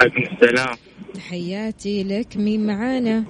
عليكم 0.00 0.22
السلام. 0.22 0.76
تحياتي 1.14 2.04
لك 2.04 2.36
مين 2.36 2.66
معانا؟ 2.66 3.24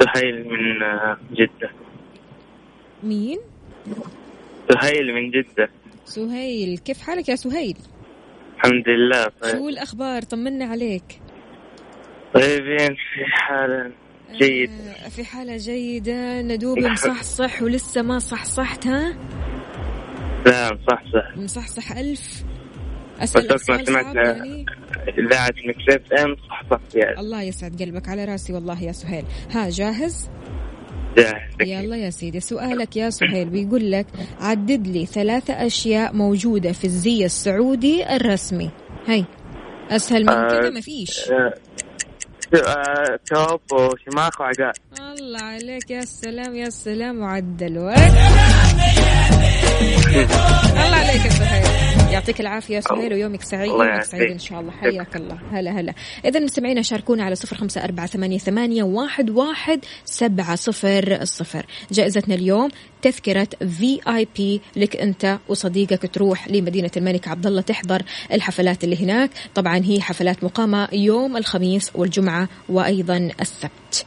سهيل 0.00 0.48
من 0.48 0.82
آه، 0.82 1.16
جدة. 1.32 1.70
مين؟ 3.02 3.38
سهيل 4.72 5.14
من 5.14 5.30
جدة. 5.30 5.68
سهيل 6.04 6.78
كيف 6.78 7.00
حالك 7.00 7.28
يا 7.28 7.36
سهيل؟ 7.36 7.76
الحمد 8.56 8.88
لله. 8.88 9.24
طيب. 9.42 9.52
شو 9.52 9.68
الأخبار؟ 9.68 10.22
طمنا 10.22 10.64
عليك. 10.64 11.20
طيبين 12.34 12.94
في 12.94 13.24
حال 13.24 13.92
جيد. 14.32 14.70
آه، 14.70 15.08
في 15.08 15.24
حالة 15.24 15.56
جيدة. 15.56 16.42
ندوب 16.42 16.78
مصحصح 16.78 17.62
ولسه 17.62 18.02
ما 18.02 18.18
صحصحت 18.18 18.86
ها؟ 18.86 19.16
لا 20.46 20.78
صح 20.90 21.02
صح 21.12 21.36
مصحصح 21.36 21.92
ألف. 21.92 22.44
بس 23.22 23.36
أسألك 23.36 23.50
وقت 23.50 23.70
ما 23.70 23.84
سمعت 23.84 24.16
يعني. 24.16 24.66
إذاعة 25.18 25.52
مكسف 25.66 26.12
إم 26.12 26.36
صح 26.48 26.62
صح 26.70 26.80
يعني 26.94 27.20
الله 27.20 27.42
يسعد 27.42 27.82
قلبك 27.82 28.08
على 28.08 28.24
راسي 28.24 28.52
والله 28.52 28.82
يا 28.82 28.92
سهيل. 28.92 29.24
ها 29.50 29.70
جاهز؟ 29.70 30.30
جاهز. 31.16 31.45
يلا 31.60 31.96
يا 31.96 32.10
سيدي 32.10 32.40
سؤالك 32.40 32.96
يا 32.96 33.10
سهيل 33.10 33.48
بيقول 33.48 33.90
لك 33.90 34.06
عدد 34.40 34.86
لي 34.86 35.06
ثلاثة 35.06 35.66
أشياء 35.66 36.14
موجودة 36.14 36.72
في 36.72 36.84
الزي 36.84 37.24
السعودي 37.24 38.16
الرسمي. 38.16 38.70
هاي 39.08 39.24
أسهل 39.90 40.22
من 40.22 40.28
آه، 40.28 40.48
كذا 40.48 40.70
مفيش. 40.70 41.30
آه، 41.30 41.54
آه، 42.54 43.18
توب 43.26 43.60
وشماخ 43.72 44.40
وعقال 44.40 44.72
الله 45.00 45.42
عليك 45.42 45.90
يا 45.90 46.00
سلام 46.00 46.56
يا 46.56 46.70
سلام 46.70 47.20
وعدل. 47.20 47.76
الله 47.78 47.94
عليك 50.96 51.24
يا 51.24 51.30
سهيل. 51.30 51.75
يعطيك 52.16 52.40
العافية 52.40 52.74
يا 52.74 52.80
سهيل 52.80 53.12
ويومك 53.14 53.42
سعيد 53.42 53.70
الله 53.72 53.86
يومك. 53.86 54.02
سعيد 54.02 54.30
إن 54.30 54.38
شاء 54.38 54.60
الله. 54.60 54.72
حياك 54.72 55.16
الله. 55.16 55.38
هلا 55.52 55.80
هلا. 55.80 55.94
إذا 56.24 56.40
مستمعينا 56.40 56.82
شاركونا 56.82 57.24
على 57.24 57.34
صفر 57.34 57.56
خمسة 57.56 57.84
أربعة 57.84 58.06
ثمانية, 58.06 58.38
ثمانية 58.38 58.82
واحد, 58.82 59.30
واحد 59.30 59.84
سبعة 60.04 60.54
صفر 60.54 61.18
الصفر 61.20 61.66
جائزتنا 61.90 62.34
اليوم 62.34 62.68
تذكرة 63.02 63.48
في 63.78 64.00
آي 64.16 64.28
بي 64.36 64.60
لك 64.76 64.96
أنت 64.96 65.38
وصديقك 65.48 66.10
تروح 66.14 66.48
لمدينة 66.48 66.90
الملك 66.96 67.28
عبد 67.28 67.46
الله 67.46 67.60
تحضر 67.60 68.02
الحفلات 68.32 68.84
اللي 68.84 69.04
هناك. 69.04 69.30
طبعا 69.54 69.80
هي 69.84 70.00
حفلات 70.00 70.44
مقامة 70.44 70.88
يوم 70.92 71.36
الخميس 71.36 71.90
والجمعة 71.94 72.48
وأيضا 72.68 73.30
السبت. 73.40 74.06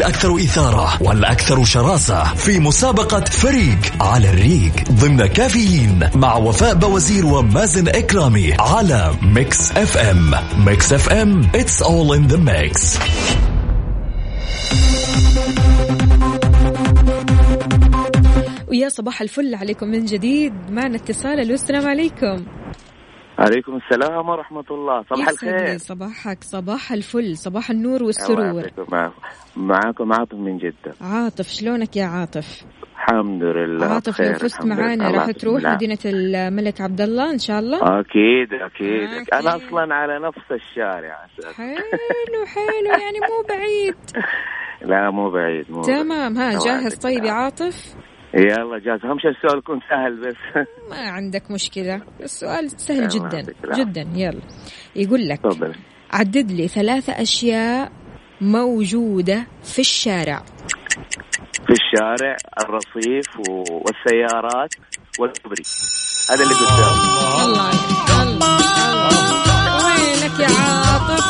الأكثر 0.00 0.36
إثارة 0.36 1.02
والأكثر 1.02 1.64
شراسة 1.64 2.34
في 2.34 2.58
مسابقة 2.58 3.24
فريق 3.24 3.78
على 4.00 4.30
الريق 4.30 4.72
ضمن 4.90 5.26
كافيين 5.26 6.10
مع 6.14 6.36
وفاء 6.36 6.74
بوازير 6.74 7.26
ومازن 7.26 7.88
إكرامي 7.88 8.54
على 8.60 9.14
Mix 9.22 9.72
FM. 9.72 10.34
Mix 10.66 10.92
FM 10.92 11.42
it's 11.42 11.82
all 11.82 12.12
in 12.16 12.32
the 12.32 12.38
mix. 12.38 12.98
ويا 18.68 18.88
صباح 18.88 19.22
الفل 19.22 19.54
عليكم 19.54 19.88
من 19.88 20.04
جديد 20.04 20.52
معنا 20.70 20.96
اتصال 20.96 21.52
السلام 21.52 21.86
عليكم. 21.86 22.59
عليكم 23.40 23.76
السلام 23.76 24.28
ورحمة 24.28 24.64
الله. 24.70 25.02
صباح 25.02 25.28
الخير. 25.28 25.78
صباحك. 25.78 26.44
صباح 26.44 26.92
الفل. 26.92 27.36
صباح 27.36 27.70
النور 27.70 28.02
والسرور. 28.02 28.62
معكم 29.56 30.12
عاطف 30.12 30.34
من 30.34 30.58
جدة. 30.58 30.94
عاطف 31.00 31.48
شلونك 31.48 31.96
يا 31.96 32.04
عاطف؟ 32.04 32.64
الحمد 32.94 33.42
لله 33.42 33.86
عاطف 33.86 34.20
لو 34.20 34.34
فزت. 34.34 34.64
معانا 34.66 35.10
راح 35.10 35.30
تروح. 35.30 35.62
مدينة 35.64 35.98
الملك 36.04 36.80
عبد 36.80 37.00
الله 37.00 37.30
إن 37.30 37.38
شاء 37.38 37.58
الله؟ 37.58 37.78
أكيد 38.00 38.52
أكيد. 38.52 39.08
أكيد. 39.10 39.34
أنا 39.34 39.56
أصلا 39.56 39.94
على 39.94 40.18
نفس 40.18 40.52
الشارع. 40.52 41.26
حلو 41.56 42.44
حلو. 42.46 42.90
يعني 43.02 43.18
مو 43.20 43.44
بعيد. 43.48 43.96
لا 44.90 45.10
مو 45.10 45.30
بعيد 45.30 45.70
مو 45.70 45.82
تمام. 45.82 46.36
ها 46.38 46.58
جاهز 46.64 46.94
طيب 46.94 47.24
يا. 47.24 47.32
عاطف؟ 47.32 47.94
يلا 48.34 48.78
جاهز. 48.78 49.04
أهم 49.04 49.18
شيء 49.18 49.30
السؤال 49.30 49.58
يكون 49.58 49.80
سهل 49.90 50.20
بس. 50.20 50.66
ما 50.90 51.10
عندك 51.10 51.50
مشكلة. 51.50 52.02
السؤال 52.20 52.70
سهل 52.70 53.08
جدا. 53.08 53.42
جدا. 53.74 54.06
يلا. 54.14 54.42
يقول 54.96 55.28
لك 55.28 55.40
عدد 56.10 56.50
لي 56.50 56.68
ثلاثة 56.68 57.12
أشياء 57.22 57.92
موجودة 58.40 59.46
في 59.62 59.78
الشارع. 59.78 60.42
في 61.66 61.72
الشارع 61.72 62.36
الرصيف 62.64 63.26
والسيارات 63.70 64.74
والكبري 65.18 65.62
هذا 66.30 66.42
اللي 66.42 66.54
قدام 66.54 66.94
الله. 67.44 67.70
الله. 68.22 68.22
الله. 68.22 68.60
وينك 69.86 70.40
يا 70.40 70.56
عاطف؟ 70.56 71.24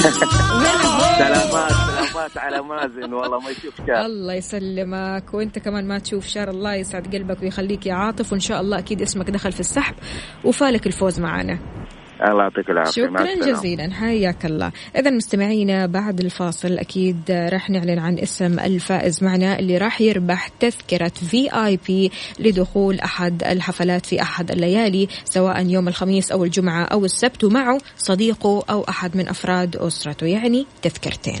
سلامات. 1.18 1.79
سلامات 2.28 2.38
على 2.38 2.62
مازن 2.62 3.12
والله 3.12 3.40
ما 3.40 3.50
يشوف 3.50 3.76
شر 3.86 4.06
الله 4.06 4.34
يسلمك. 4.34 5.34
وانت 5.34 5.58
كمان 5.58 5.88
ما 5.88 5.98
تشوف. 5.98 6.26
شر 6.26 6.50
الله 6.50 6.74
يسعد 6.74 7.14
قلبك 7.14 7.42
ويخليك 7.42 7.86
يا 7.86 7.94
عاطف 7.94 8.32
وإن 8.32 8.40
شاء 8.40 8.60
الله 8.60 8.78
أكيد 8.78 9.02
اسمك 9.02 9.30
دخل 9.30 9.52
في 9.52 9.60
السحب 9.60 9.94
وفالك 10.44 10.86
الفوز 10.86 11.20
معنا. 11.20 11.58
الله 12.28 12.42
يعطيك 12.42 12.70
العافية. 12.70 12.90
شكرا. 13.02 13.46
جزيلا. 13.46 13.94
حياك 13.94 14.46
الله. 14.46 14.72
اذا 14.96 15.10
مستمعينا 15.10 15.86
بعد 15.86 16.20
الفاصل 16.20 16.78
أكيد 16.78 17.30
راح 17.30 17.70
نعلن 17.70 17.98
عن 17.98 18.18
اسم 18.18 18.58
الفائز 18.58 19.24
معنا 19.24 19.58
اللي 19.58 19.78
راح 19.78 20.00
يربح 20.00 20.48
تذكرة 20.48 21.08
في 21.08 21.48
اي 21.66 21.78
بي 21.88 22.10
لدخول 22.38 23.00
أحد 23.00 23.42
الحفلات 23.44 24.06
في 24.06 24.22
أحد 24.22 24.50
الليالي 24.50 25.08
سواء 25.24 25.66
يوم 25.66 25.88
الخميس 25.88 26.32
أو 26.32 26.44
الجمعة 26.44 26.84
أو 26.84 27.04
السبت 27.04 27.44
ومعه 27.44 27.78
صديقه 27.96 28.64
أو 28.70 28.84
أحد 28.88 29.16
من 29.16 29.28
أفراد 29.28 29.76
أسرته 29.76 30.26
يعني 30.26 30.66
تذكرتين. 30.82 31.40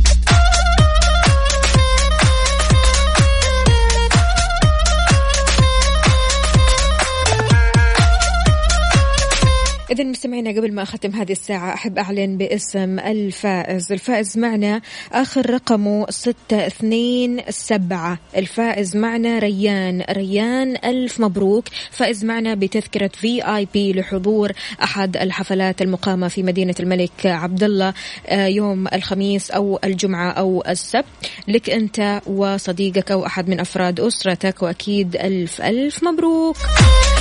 إذا 9.91 10.03
مستمعينا 10.03 10.49
قبل 10.49 10.73
ما 10.73 10.83
أختم 10.83 11.11
هذه 11.11 11.31
الساعة 11.31 11.73
أحب 11.73 11.97
أعلن 11.97 12.37
باسم 12.37 12.99
الفائز. 12.99 13.91
الفائز 13.91 14.37
معنا 14.37 14.81
آخر 15.11 15.49
رقمه 15.49 16.05
ستة 16.09 16.67
اثنين 16.67 17.41
سبعة. 17.49 18.19
الفائز 18.37 18.97
معنا 18.97 19.39
ريان. 19.39 20.03
ريان 20.09 20.77
ألف 20.85 21.19
مبروك. 21.19 21.65
فائز 21.91 22.25
معنا 22.25 22.53
بتذكرة 22.53 23.11
في 23.13 23.55
آي 23.55 23.67
بي 23.73 23.93
لحضور 23.93 24.51
أحد 24.83 25.17
الحفلات 25.17 25.81
المقامة 25.81 26.27
في 26.27 26.43
مدينة 26.43 26.75
الملك 26.79 27.25
عبد 27.25 27.63
الله 27.63 27.93
آه، 28.27 28.45
يوم 28.45 28.87
الخميس 28.87 29.51
أو 29.51 29.79
الجمعة 29.83 30.31
أو 30.31 30.63
السبت. 30.67 31.05
لك 31.47 31.69
أنت 31.69 32.21
وصديقك 32.27 33.11
أو 33.11 33.25
أحد 33.25 33.49
من 33.49 33.59
أفراد 33.59 33.99
أسرتك 33.99 34.63
وأكيد 34.63 35.15
ألف 35.15 35.61
ألف 35.61 36.03
مبروك. 36.03 36.57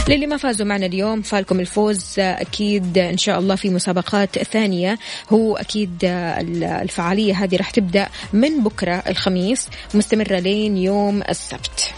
للي 0.08 0.26
ما 0.26 0.36
فازوا 0.36 0.66
معنا 0.66 0.86
اليوم 0.86 1.22
فالكم 1.22 1.60
الفوز 1.60 2.14
أكيد 2.18 2.59
إن 2.60 3.16
شاء 3.16 3.38
الله 3.38 3.54
في 3.54 3.70
مسابقات 3.70 4.38
ثانية. 4.38 4.98
هو 5.32 5.56
أكيد 5.56 5.98
الفعالية 6.02 7.44
هذه 7.44 7.56
راح 7.56 7.70
تبدأ 7.70 8.08
من 8.32 8.64
بكرة 8.64 9.02
الخميس 9.08 9.68
مستمرة 9.94 10.38
لين 10.38 10.76
يوم 10.76 11.22
السبت. 11.28 11.94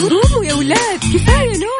قوموا 0.00 0.44
يا 0.44 0.54
ولاد 0.54 1.00
كفاية 1.14 1.56
نوم. 1.58 1.79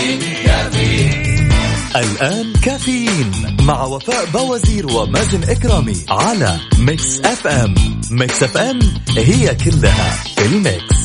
الآن 1.95 2.53
كافيين 2.53 3.31
مع 3.61 3.83
وفاء 3.83 4.25
بوازير 4.25 4.87
ومازن 4.87 5.43
إكرامي 5.49 5.95
على 6.09 6.59
Mix 6.79 7.19
FM. 7.19 7.47
Mix 7.47 7.75
FM 8.11 8.43
it's 8.43 8.57
all 8.57 8.79
in 9.17 9.55
the 9.55 10.23
mix. 10.45 11.01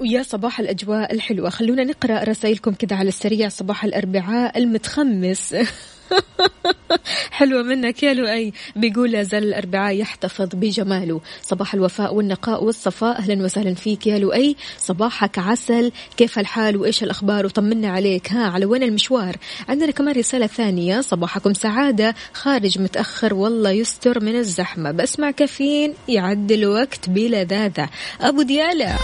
ويا 0.00 0.22
صباح 0.22 0.60
الأجواء 0.60 1.14
الحلوة. 1.14 1.50
خلونا 1.50 1.84
نقرأ 1.84 2.24
رسائلكم 2.24 2.74
كذا 2.74 2.96
على 2.96 3.08
السريع. 3.08 3.48
صباح 3.48 3.84
الأربعاء 3.84 4.58
المتخمس. 4.58 5.54
حلوة 7.30 7.62
منك 7.62 8.02
يا 8.02 8.14
لؤي. 8.14 8.52
بيقول 8.76 9.10
لا 9.10 9.22
زال 9.22 9.44
الأربعاء 9.44 9.94
يحتفظ 9.96 10.48
بجماله. 10.52 11.20
صباح 11.42 11.74
الوفاء 11.74 12.14
والنقاء 12.14 12.64
والصفاء. 12.64 13.18
أهلا 13.18 13.44
وسهلا 13.44 13.74
فيك 13.74 14.06
يا 14.06 14.18
لؤي. 14.18 14.56
صباحك 14.78 15.38
عسل. 15.38 15.92
كيف 16.16 16.38
الحال 16.38 16.76
وإيش 16.76 17.02
الأخبار؟ 17.02 17.46
وطمنا 17.46 17.88
عليك. 17.88 18.32
ها 18.32 18.46
على 18.46 18.64
وين 18.64 18.82
المشوار؟ 18.82 19.36
عندنا 19.68 19.90
كمان 19.90 20.14
رسالة 20.14 20.46
ثانية. 20.46 21.00
صباحكم 21.00 21.54
سعادة. 21.54 22.14
خارج 22.32 22.78
متأخر. 22.78 23.34
والله 23.34 23.70
يستر 23.70 24.20
من 24.20 24.36
الزحمة. 24.36 24.90
بسمع 24.90 25.30
كافيين 25.30 25.94
يعدل 26.08 26.66
وقت 26.66 27.08
بلذاذة 27.08 27.88
أبو 28.20 28.42
ديالة. 28.42 28.98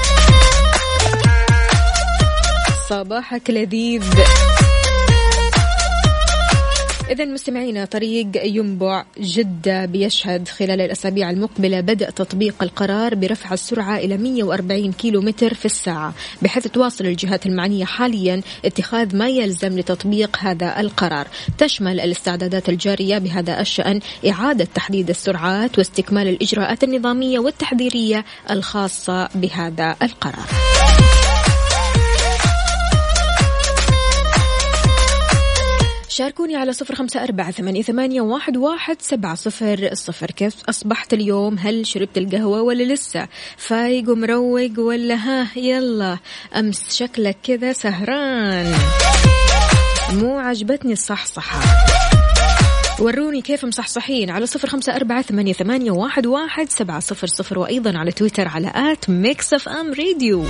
صباحك 2.88 3.50
لذيذ. 3.50 4.04
إذا 7.10 7.24
مستمعينا 7.24 7.84
طريق 7.84 8.26
ينبع 8.44 9.04
جدة 9.18 9.84
بيشهد 9.84 10.48
خلال 10.48 10.80
الأسابيع 10.80 11.30
المقبلة 11.30 11.80
بدء 11.80 12.10
تطبيق 12.10 12.62
القرار 12.62 13.14
برفع 13.14 13.52
السرعة 13.52 13.96
إلى 13.96 14.16
140 14.16 14.92
كيلو 14.92 15.20
متر 15.20 15.54
في 15.54 15.64
الساعة 15.64 16.14
بحيث 16.42 16.66
تواصل 16.66 17.06
الجهات 17.06 17.46
المعنية 17.46 17.84
حاليا 17.84 18.42
اتخاذ 18.64 19.16
ما 19.16 19.28
يلزم 19.28 19.78
لتطبيق 19.78 20.36
هذا 20.40 20.80
القرار. 20.80 21.28
تشمل 21.58 22.00
الاستعدادات 22.00 22.68
الجارية 22.68 23.18
بهذا 23.18 23.60
الشأن 23.60 24.00
إعادة 24.28 24.68
تحديد 24.74 25.10
السرعات 25.10 25.78
واستكمال 25.78 26.28
الإجراءات 26.28 26.84
النظامية 26.84 27.38
والتحذيرية 27.38 28.24
الخاصة 28.50 29.28
بهذا 29.34 29.96
القرار. 30.02 30.46
شاركوني 36.18 36.57
على 36.57 36.72
صفر 36.72 36.94
خمسة 36.94 37.24
أربعة 37.24 37.50
ثمانية, 37.50 37.83
ثمانية 37.83 38.20
واحد, 38.20 38.57
واحد 38.57 38.96
سبعة 39.02 39.35
صفر 39.35 39.90
صفر. 39.92 40.31
كيف 40.31 40.54
أصبحت 40.68 41.12
اليوم؟ 41.12 41.59
هل 41.59 41.87
شربت 41.87 42.18
القهوة 42.18 42.62
ولا 42.62 42.92
لسه؟ 42.92 43.28
فايق 43.57 44.11
ومروق 44.11 44.70
ولا 44.78 45.14
ها؟ 45.14 45.48
يلا 45.57 46.18
أمس 46.57 46.96
شكلك 46.96 47.37
كذا 47.42 47.72
سهران. 47.72 48.74
مو 50.12 50.38
عجبتني 50.38 50.92
الصحصحة. 50.92 51.61
وروني 53.00 53.42
كيف 53.42 53.64
مصحصحين؟ 53.64 54.31
على 54.31 54.46
صفر 54.46 54.68
خمسة 54.68 54.96
أربعة 54.96 55.22
ثمانية, 55.22 55.52
ثمانية 55.52 55.90
واحد, 55.90 56.26
واحد 56.26 56.70
سبعة 56.70 57.00
صفر 57.00 57.26
صفر. 57.26 57.59
وأيضا 57.59 57.98
على 57.98 58.12
تويتر 58.12 58.48
على 58.48 58.72
at 58.74 59.11
Mix 59.11 59.54
FM 59.54 59.94
Radio. 59.94 60.44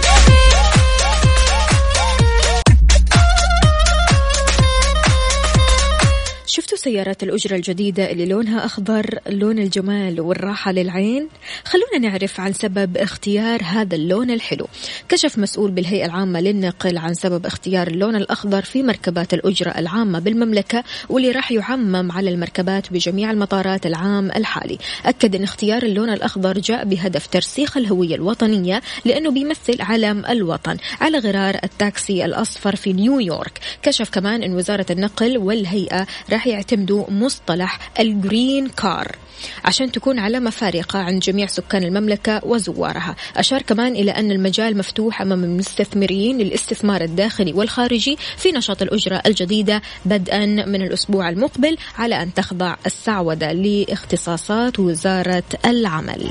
سيارات 6.89 7.23
الأجرة 7.23 7.57
الجديدة 7.57 8.11
اللي 8.11 8.27
لونها 8.27 8.65
أخضر 8.65 9.19
لون 9.29 9.59
الجمال 9.59 10.21
والراحة 10.21 10.73
للعين. 10.73 11.29
خلونا 11.65 12.09
نعرف 12.09 12.41
عن 12.41 12.53
سبب 12.53 12.97
اختيار 12.97 13.63
هذا 13.65 13.95
اللون 13.95 14.31
الحلو. 14.31 14.67
كشف 15.09 15.39
مسؤول 15.39 15.71
بالهيئة 15.71 16.07
العامة 16.07 16.41
للنقل 16.41 16.99
عن 16.99 17.15
سبب 17.15 17.47
اختيار 17.47 17.89
اللون 17.89 18.17
الأخضر 18.17 18.63
في 18.63 18.83
مركبات 18.83 19.35
الأجرة 19.35 19.71
العامة 19.71 20.19
بالمملكة 20.19 20.85
واللي 21.09 21.31
راح 21.31 21.53
يعمم 21.53 22.13
على 22.13 22.31
المركبات 22.31 22.93
بجميع 22.93 23.31
المطارات 23.31 23.87
العام 23.87 24.31
الحالي. 24.31 24.79
أكد 25.07 25.35
أن 25.35 25.43
اختيار 25.43 25.83
اللون 25.83 26.11
الأخضر 26.11 26.59
جاء 26.59 26.85
بهدف 26.85 27.27
ترسيخ 27.27 27.77
الهوية 27.77 28.15
الوطنية 28.15 28.83
لأنه 29.05 29.31
بيمثل 29.31 29.83
علم 29.83 30.27
الوطن. 30.27 30.77
على 31.01 31.19
غرار 31.19 31.59
التاكسي 31.65 32.25
الأصفر 32.25 32.77
في 32.77 32.93
نيويورك. 32.93 33.59
كشف 33.83 34.11
كمان 34.11 34.43
أن 34.43 34.55
وزارة 34.55 34.87
النقل 34.91 35.39
والهيئة 35.39 36.07
راح 36.33 36.47
يعتمدوا 36.79 37.11
مصطلح 37.11 37.91
الجرين 38.01 38.69
كار 38.69 39.17
عشان 39.65 39.93
تكون 39.93 40.19
علامة 40.19 40.51
فارقة 40.51 40.99
عند 40.99 41.23
جميع 41.23 41.47
سكان 41.47 41.83
المملكة 41.83 42.41
وزوارها. 42.45 43.17
أشار 43.37 43.63
كمان 43.63 43.93
إلى 43.93 44.11
أن 44.11 44.31
المجال 44.31 44.79
مفتوح 44.79 45.23
أمام 45.23 45.45
المستثمرين 45.45 46.39
للاستثمار 46.39 47.01
الداخلي 47.01 47.53
والخارجي 47.53 48.19
في 48.37 48.53
نشاط 48.53 48.83
الأجرة 48.83 49.23
الجديدة 49.27 49.83
بدءا 50.05 50.47
من 50.47 50.83
الأسبوع 50.83 51.29
المقبل 51.29 51.77
على 51.99 52.23
أن 52.23 52.35
تخضع 52.35 52.77
السعودة 52.87 53.53
لاختصاصات 53.53 54.79
وزارة 54.79 55.45
العمل. 55.65 56.31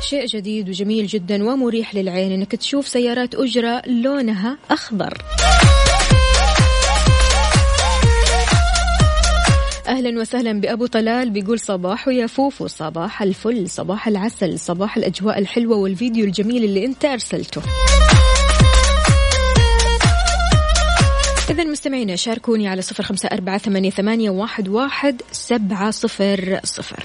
شيء 0.00 0.26
جديد 0.26 0.68
وجميل 0.68 1.06
جدا 1.06 1.44
ومريح 1.44 1.94
للعين 1.94 2.32
إنك 2.32 2.56
تشوف 2.56 2.88
سيارات 2.88 3.34
أجرة 3.34 3.82
لونها 3.86 4.58
أخضر. 4.70 5.22
أهلا 9.88 10.20
وسهلا 10.20 10.60
بأبو 10.60 10.86
طلال 10.86 11.30
بيقول 11.30 11.60
صباحو 11.60 12.08
يا 12.08 12.26
فوفو 12.26 12.66
صباح 12.66 13.22
الفل 13.22 13.70
صباح 13.70 14.08
العسل 14.08 14.58
صباح 14.58 14.96
الأجواء 14.96 15.38
الحلوة 15.38 15.76
والفيديو 15.76 16.24
الجميل 16.24 16.64
اللي 16.64 16.84
أنت 16.84 17.04
أرسلته. 17.04 17.62
إذا 21.50 21.64
مستمعينا 21.64 22.16
شاركوني 22.16 22.68
على 22.68 22.82
صفر 22.82 23.02
خمسة 23.02 23.28
أربعة 23.32 23.58
ثمانية, 23.58 23.90
ثمانية 23.90 24.30
واحد, 24.30 24.68
واحد 24.68 25.22
سبعة 25.32 25.90
صفر 25.90 26.60
صفر. 26.64 27.04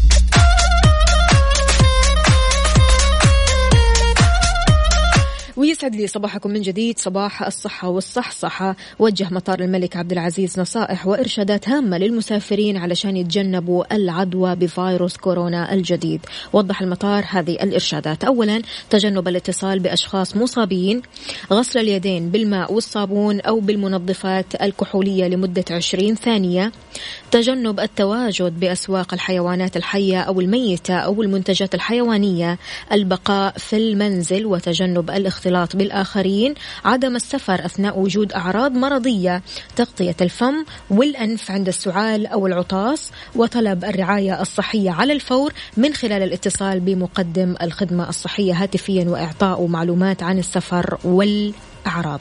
ويسعد 5.61 5.95
لي 5.95 6.07
صباحكم 6.07 6.51
من 6.51 6.61
جديد. 6.61 6.99
صباح 6.99 7.43
الصحة 7.43 7.89
والصحصحة. 7.89 8.75
وجه 8.99 9.27
مطار 9.31 9.59
الملك 9.59 9.97
عبد 9.97 10.11
العزيز 10.11 10.59
نصائح 10.59 11.07
وإرشادات 11.07 11.69
هامة 11.69 11.97
للمسافرين 11.97 12.77
علشان 12.77 13.17
يتجنبوا 13.17 13.95
العدوى 13.95 14.55
بفيروس 14.55 15.17
كورونا 15.17 15.73
الجديد. 15.73 16.25
وضح 16.53 16.81
المطار 16.81 17.23
هذه 17.27 17.51
الإرشادات. 17.51 18.23
أولا 18.23 18.61
تجنب 18.89 19.27
الاتصال 19.27 19.79
بأشخاص 19.79 20.37
مصابين 20.37 21.01
غسل 21.53 21.79
اليدين 21.79 22.29
بالماء 22.29 22.73
والصابون 22.73 23.41
أو 23.41 23.59
بالمنظفات 23.59 24.61
الكحولية 24.61 25.27
لمدة 25.27 25.65
20 25.71 26.15
ثانية. 26.15 26.71
تجنب 27.31 27.79
التواجد 27.79 28.59
بأسواق 28.59 29.13
الحيوانات 29.13 29.77
الحية 29.77 30.21
أو 30.21 30.41
الميتة 30.41 30.95
أو 30.95 31.21
المنتجات 31.21 31.75
الحيوانية. 31.75 32.57
البقاء 32.91 33.53
في 33.57 33.77
المنزل 33.77 34.45
وتجنب 34.45 35.09
الاختلاط 35.11 35.50
بالآخرين 35.75 36.53
عدم 36.85 37.15
السفر 37.15 37.65
أثناء 37.65 37.99
وجود 37.99 38.33
أعراض 38.33 38.71
مرضية 38.71 39.41
تغطية 39.75 40.15
الفم 40.21 40.65
والأنف 40.89 41.51
عند 41.51 41.67
السعال 41.67 42.27
أو 42.27 42.47
العطاس 42.47 43.11
وطلب 43.35 43.85
الرعاية 43.85 44.41
الصحية 44.41 44.91
على 44.91 45.13
الفور 45.13 45.53
من 45.77 45.93
خلال 45.93 46.23
الاتصال 46.23 46.79
بمقدم 46.79 47.55
الخدمة 47.61 48.09
الصحية 48.09 48.53
هاتفيا 48.53 49.05
وإعطاء 49.09 49.65
معلومات 49.67 50.23
عن 50.23 50.39
السفر 50.39 50.97
والأعراض. 51.03 52.19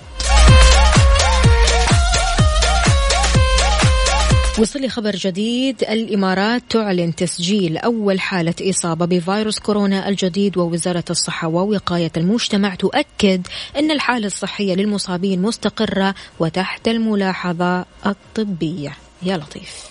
وصل 4.60 4.88
خبر 4.88 5.16
جديد. 5.16 5.82
الإمارات 5.82 6.62
تعلن 6.70 7.14
تسجيل 7.14 7.76
أول 7.76 8.20
حالة 8.20 8.54
إصابة 8.62 9.06
بفيروس 9.06 9.58
كورونا 9.58 10.08
الجديد 10.08 10.58
ووزارة 10.58 11.04
الصحة 11.10 11.48
ووقاية 11.48 12.12
المجتمع 12.16 12.74
تؤكد 12.74 13.46
أن 13.76 13.90
الحالة 13.90 14.26
الصحية 14.26 14.74
للمصابين 14.74 15.42
مستقرة 15.42 16.14
وتحت 16.38 16.88
الملاحظة 16.88 17.84
الطبية. 18.06 18.92
يا 19.22 19.36
لطيف. 19.36 19.90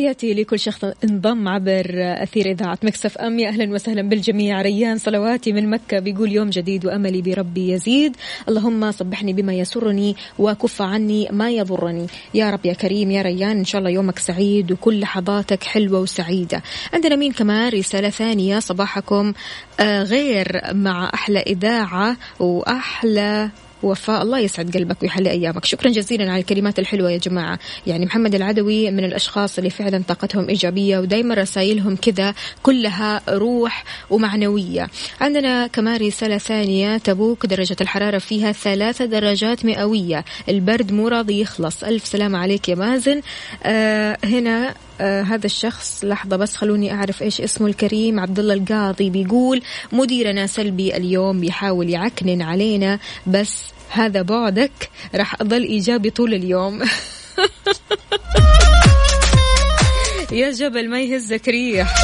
تحياتي 0.00 0.34
لكل 0.34 0.58
شخص 0.58 0.84
انضم 1.04 1.48
عبر 1.48 1.86
أثير 1.96 2.46
إذاعة 2.50 2.78
Mix 2.82 3.18
FM. 3.18 3.38
يا 3.38 3.48
أهلا 3.48 3.74
وسهلا 3.74 4.02
بالجميع. 4.02 4.62
ريان 4.62 4.98
صلواتي 4.98 5.52
من 5.52 5.70
مكة 5.70 5.98
بيقول 5.98 6.32
يوم 6.32 6.50
جديد 6.50 6.86
وأملي 6.86 7.22
بربي 7.22 7.72
يزيد. 7.72 8.16
اللهم 8.48 8.92
صبحني 8.92 9.32
بما 9.32 9.52
يسرني 9.54 10.16
وكف 10.38 10.82
عني 10.82 11.28
ما 11.30 11.50
يضرني. 11.50 12.06
يا 12.34 12.50
رب 12.50 12.66
يا 12.66 12.72
كريم 12.72 13.10
يا 13.10 13.22
ريان 13.22 13.58
إن 13.58 13.64
شاء 13.64 13.78
الله 13.78 13.90
يومك 13.90 14.18
سعيد 14.18 14.72
وكل 14.72 15.00
لحظاتك 15.00 15.64
حلوة 15.64 16.00
وسعيدة. 16.00 16.62
عندنا 16.94 17.16
مين 17.16 17.32
كمان؟ 17.32 17.68
رسالة 17.68 18.10
ثانية. 18.10 18.58
صباحكم 18.58 19.32
آه، 19.80 20.02
غير 20.02 20.60
مع 20.72 21.10
أحلى 21.14 21.40
إذاعة 21.40 22.16
وأحلى 22.38 23.50
وفاء. 23.82 24.22
الله 24.22 24.38
يسعد 24.38 24.76
قلبك 24.76 25.02
ويحلي 25.02 25.30
أيامك. 25.30 25.64
شكرا 25.64 25.90
جزيلا 25.90 26.32
على 26.32 26.40
الكلمات 26.40 26.78
الحلوة 26.78 27.10
يا 27.10 27.16
جماعة. 27.16 27.58
يعني 27.86 28.06
محمد 28.06 28.34
العدوي 28.34 28.90
من 28.90 29.04
الأشخاص 29.04 29.58
اللي 29.58 29.70
فعلا 29.70 30.02
طاقتهم 30.08 30.48
إيجابية 30.48 30.98
ودائما 30.98 31.34
رسائلهم 31.34 31.96
كذا 31.96 32.34
كلها 32.62 33.22
روح 33.28 33.84
ومعنوية. 34.10 34.88
عندنا 35.20 35.66
كمان 35.66 36.00
رسالة 36.00 36.38
ثانية. 36.38 36.98
تبوك 36.98 37.46
درجة 37.46 37.76
الحرارة 37.80 38.18
فيها 38.18 38.52
ثلاثة 38.52 39.04
درجات 39.04 39.64
مئوية. 39.64 40.24
البرد 40.48 40.92
مو 40.92 41.08
راضي 41.08 41.40
يخلص. 41.40 41.84
ألف 41.84 42.06
سلام 42.06 42.36
عليك 42.36 42.68
يا 42.68 42.74
مازن. 42.74 43.20
آه 43.64 44.18
هنا 44.24 44.74
آه 45.00 45.22
هذا 45.22 45.46
الشخص 45.46 46.04
لحظة 46.04 46.36
بس 46.36 46.56
خلوني 46.56 46.94
أعرف 46.94 47.22
إيش 47.22 47.40
اسمه 47.40 47.66
الكريم 47.66 48.20
عبد 48.20 48.38
الله 48.38 48.54
القاضي 48.54 49.10
بيقول 49.10 49.62
مديرنا 49.92 50.46
سلبي 50.46 50.96
اليوم 50.96 51.40
بيحاول 51.40 51.90
يعكنن 51.90 52.42
علينا 52.42 52.98
بس 53.26 53.64
هذا 53.90 54.22
بعدك 54.22 54.90
راح 55.14 55.40
أضل 55.40 55.62
إيجابي 55.62 56.10
طول 56.10 56.34
اليوم. 56.34 56.82
يا 60.32 60.50
جبل 60.50 60.90
ما 60.90 61.00
يهزك 61.00 61.48
ريح. 61.48 61.94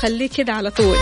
خليك 0.00 0.32
كذا 0.32 0.52
على 0.52 0.70
طول. 0.70 0.96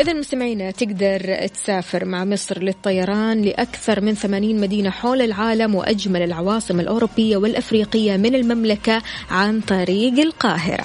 إذا 0.00 0.12
مستمعينا 0.12 0.70
تقدر 0.70 1.46
تسافر 1.46 2.04
مع 2.04 2.24
مصر 2.24 2.62
للطيران 2.62 3.42
لأكثر 3.42 4.00
من 4.00 4.14
80 4.14 4.60
مدينة 4.60 4.90
حول 4.90 5.22
العالم 5.22 5.74
وأجمل 5.74 6.22
العواصم 6.22 6.80
الأوروبية 6.80 7.36
والأفريقية 7.36 8.16
من 8.16 8.34
المملكة 8.34 9.02
عن 9.30 9.60
طريق 9.60 10.18
القاهرة. 10.18 10.84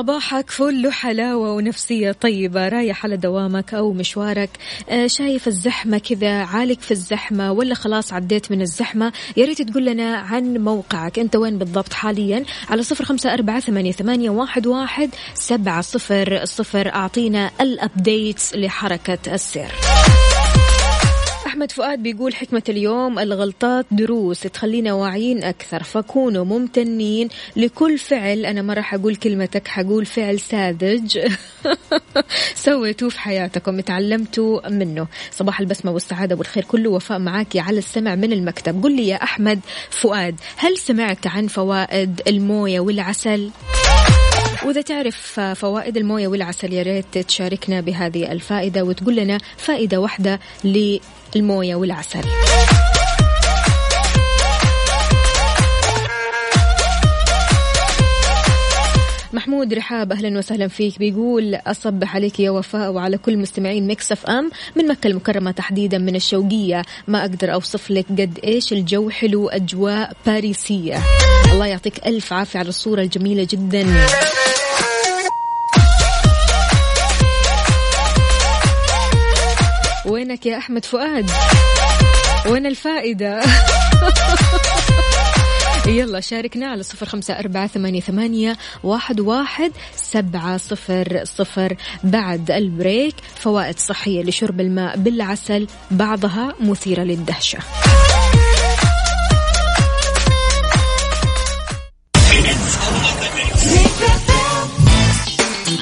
صباحك 0.00 0.50
فل 0.50 0.92
حلاوة 0.92 1.52
ونفسية 1.52 2.12
طيبة 2.12 2.68
رايح 2.68 3.04
على 3.04 3.16
دوامك 3.16 3.74
أو 3.74 3.92
مشوارك. 3.92 4.50
آه، 4.88 5.06
شايف 5.06 5.48
الزحمة 5.48 5.98
كذا 5.98 6.42
عالق 6.42 6.80
في 6.80 6.90
الزحمة 6.90 7.52
ولا 7.52 7.74
خلاص 7.74 8.12
عديت 8.12 8.50
من 8.50 8.62
الزحمة؟ 8.62 9.12
يا 9.36 9.44
ريت 9.44 9.62
تقول 9.62 9.84
لنا 9.84 10.16
عن 10.16 10.56
موقعك. 10.56 11.18
أنت 11.18 11.36
وين 11.36 11.58
بالضبط 11.58 11.92
حاليا؟ 11.92 12.44
على 12.68 12.82
صفر 12.82 13.04
خمسة 13.04 13.34
أربعة 13.34 13.60
ثمانية, 13.60 14.30
واحد 14.30 15.10
سبعة 15.34 15.80
صفر 15.80 16.44
صفر. 16.44 16.94
أعطينا 16.94 17.50
ال 17.60 17.72
updates 17.72 18.54
لحركة 18.54 19.34
السير. 19.34 19.68
أحمد 21.60 21.72
فؤاد 21.72 22.02
بيقول 22.02 22.34
حكمة 22.34 22.62
اليوم 22.68 23.18
الغلطات 23.18 23.86
دروس 23.90 24.40
تخلينا 24.40 24.92
واعيين 24.92 25.44
أكثر 25.44 25.82
فكونوا 25.82 26.44
ممتنين 26.44 27.28
لكل 27.56 27.98
فعل. 27.98 28.46
أنا 28.46 28.62
ما 28.62 28.74
راح 28.74 28.94
أقول 28.94 29.16
كلمتك 29.16 29.68
حقول 29.68 30.06
فعل 30.06 30.40
ساذج. 30.40 31.18
سويتوه 32.64 33.08
في 33.08 33.20
حياتكم 33.20 33.80
تعلمتوا 33.80 34.68
منه. 34.68 35.06
صباح 35.30 35.60
البسمة 35.60 35.92
والسعادة 35.92 36.36
والخير 36.36 36.64
كله 36.64 36.90
وفاء 36.90 37.18
معاكي 37.18 37.60
على 37.60 37.78
السمع 37.78 38.14
من 38.14 38.32
المكتب. 38.32 38.82
قل 38.82 38.96
لي 38.96 39.08
يا 39.08 39.22
أحمد 39.22 39.60
فؤاد 39.90 40.40
هل 40.56 40.78
سمعت 40.78 41.26
عن 41.26 41.46
فوائد 41.46 42.20
الموية 42.26 42.80
والعسل؟ 42.80 43.50
وإذا 44.64 44.80
تعرف 44.80 45.40
فوائد 45.40 45.96
الموية 45.96 46.28
والعسل 46.28 46.72
يا 46.72 46.82
ريت 46.82 47.18
تشاركنا 47.18 47.80
بهذه 47.80 48.32
الفائدة 48.32 48.82
وتقول 48.82 49.16
لنا 49.16 49.38
فائدة 49.56 50.00
واحدة 50.00 50.40
للموية 50.64 51.74
والعسل. 51.74 52.24
محمود 59.32 59.74
رحاب 59.74 60.12
أهلا 60.12 60.38
وسهلا 60.38 60.68
فيك. 60.68 60.98
بيقول 60.98 61.54
أصبح 61.66 62.14
عليك 62.14 62.40
يا 62.40 62.50
وفاء 62.50 62.92
وعلى 62.92 63.18
كل 63.18 63.36
مستمعين 63.36 63.86
Mix 63.86 64.12
FM 64.12 64.50
من 64.76 64.88
مكة 64.88 65.06
المكرمة 65.06 65.50
تحديدا 65.50 65.98
من 65.98 66.16
الشوقية. 66.16 66.82
ما 67.08 67.20
أقدر 67.20 67.52
أوصف 67.52 67.90
لك 67.90 68.06
قد 68.08 68.38
إيش 68.44 68.72
الجو 68.72 69.10
حلو 69.10 69.48
أجواء 69.48 70.12
باريسية. 70.26 71.02
الله 71.52 71.66
يعطيك 71.66 72.06
ألف 72.06 72.32
عافية 72.32 72.58
على 72.58 72.68
الصورة 72.68 73.02
الجميلة 73.02 73.46
جدا. 73.50 74.06
وينك 80.06 80.46
يا 80.46 80.58
أحمد 80.58 80.84
فؤاد؟ 80.84 81.30
وين 82.46 82.66
الفائدة؟ 82.66 83.40
يلا 85.86 86.20
شاركنا 86.20 86.66
على 86.66 86.82
صفر 86.82 87.06
خمسة 87.06 87.38
أربعة 87.38 87.66
ثمانية, 87.66 88.00
ثمانية 88.00 88.56
واحد, 88.82 89.20
واحد 89.20 89.72
سبعة 89.96 90.56
صفر 90.56 91.20
صفر. 91.24 91.76
بعد 92.04 92.50
ال 92.50 92.61
break 92.61 93.14
فوائد 93.40 93.78
صحية 93.78 94.22
لشرب 94.22 94.60
الماء 94.60 94.96
بالعسل 94.96 95.66
بعضها 95.90 96.54
مثيرة 96.60 97.02
للدهشة. 97.02 97.58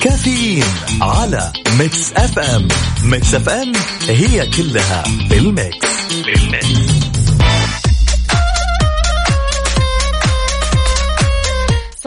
كافيين 0.03 0.65
على 1.03 1.53
Mix 1.79 2.13
FM. 2.13 2.69
Mix 3.05 3.35
FM 3.35 3.73
هي 4.09 4.47
كلها 4.47 5.05
بال 5.31 5.63
Mix 5.63 6.13
بال 6.25 6.58
Mix 6.58 7.08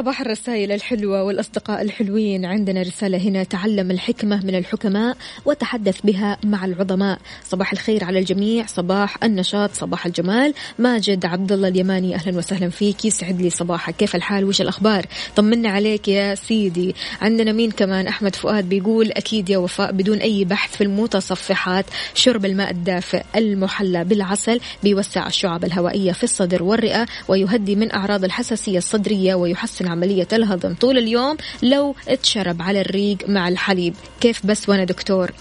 صباح 0.01 0.21
الرسائل 0.21 0.71
الحلوة 0.71 1.23
والأصدقاء 1.23 1.81
الحلوين. 1.81 2.45
عندنا 2.45 2.81
رسالة 2.81 3.17
هنا 3.17 3.43
تعلم 3.43 3.91
الحكمة 3.91 4.45
من 4.45 4.55
الحكماء 4.55 5.17
وتحدث 5.45 6.01
بها 6.03 6.37
مع 6.43 6.65
العظماء. 6.65 7.19
صباح 7.43 7.71
الخير 7.71 8.03
على 8.03 8.19
الجميع. 8.19 8.65
صباح 8.65 9.23
النشاط 9.23 9.73
صباح 9.73 10.05
الجمال. 10.05 10.53
ماجد 10.79 11.25
عبد 11.25 11.51
الله 11.51 11.67
اليماني 11.67 12.15
أهلا 12.15 12.37
وسهلا 12.37 12.69
فيك. 12.69 13.05
يسعد 13.05 13.41
لي 13.41 13.49
صباحك. 13.49 13.95
كيف 13.95 14.15
الحال؟ 14.15 14.45
وش 14.45 14.61
الأخبار؟ 14.61 15.05
طمنا 15.35 15.69
عليك 15.69 16.07
يا 16.07 16.35
سيدي. 16.35 16.95
عندنا 17.21 17.51
مين 17.51 17.71
كمان؟ 17.71 18.07
أحمد 18.07 18.35
فؤاد 18.35 18.69
بيقول 18.69 19.11
أكيد 19.11 19.49
يا 19.49 19.57
وفاء 19.57 19.91
بدون 19.91 20.17
أي 20.17 20.45
بحث 20.45 20.75
في 20.75 20.83
المتصفحات 20.83 21.85
شرب 22.13 22.45
الماء 22.45 22.71
الدافئ 22.71 23.23
المحلى 23.35 24.03
بالعسل 24.03 24.59
بيوسع 24.83 25.27
الشعب 25.27 25.65
الهوائية 25.65 26.11
في 26.11 26.23
الصدر 26.23 26.63
والرئة 26.63 27.05
ويهدي 27.27 27.75
من 27.75 27.93
أعراض 27.93 28.23
الحساسية 28.23 28.77
الصدرية 28.77 29.35
ويحسن 29.35 29.90
عملية 29.91 30.27
الهضم 30.33 30.73
طول 30.73 30.97
اليوم 30.97 31.37
لو 31.63 31.95
اتشرب 32.07 32.61
على 32.61 32.81
الريق 32.81 33.17
مع 33.27 33.47
الحليب. 33.47 33.93
كيف 34.21 34.45
بس 34.45 34.69
وأنا 34.69 34.83
دكتور؟ 34.83 35.31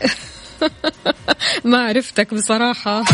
ما 1.65 1.79
عرفتك 1.79 2.35
بصراحة. 2.35 3.05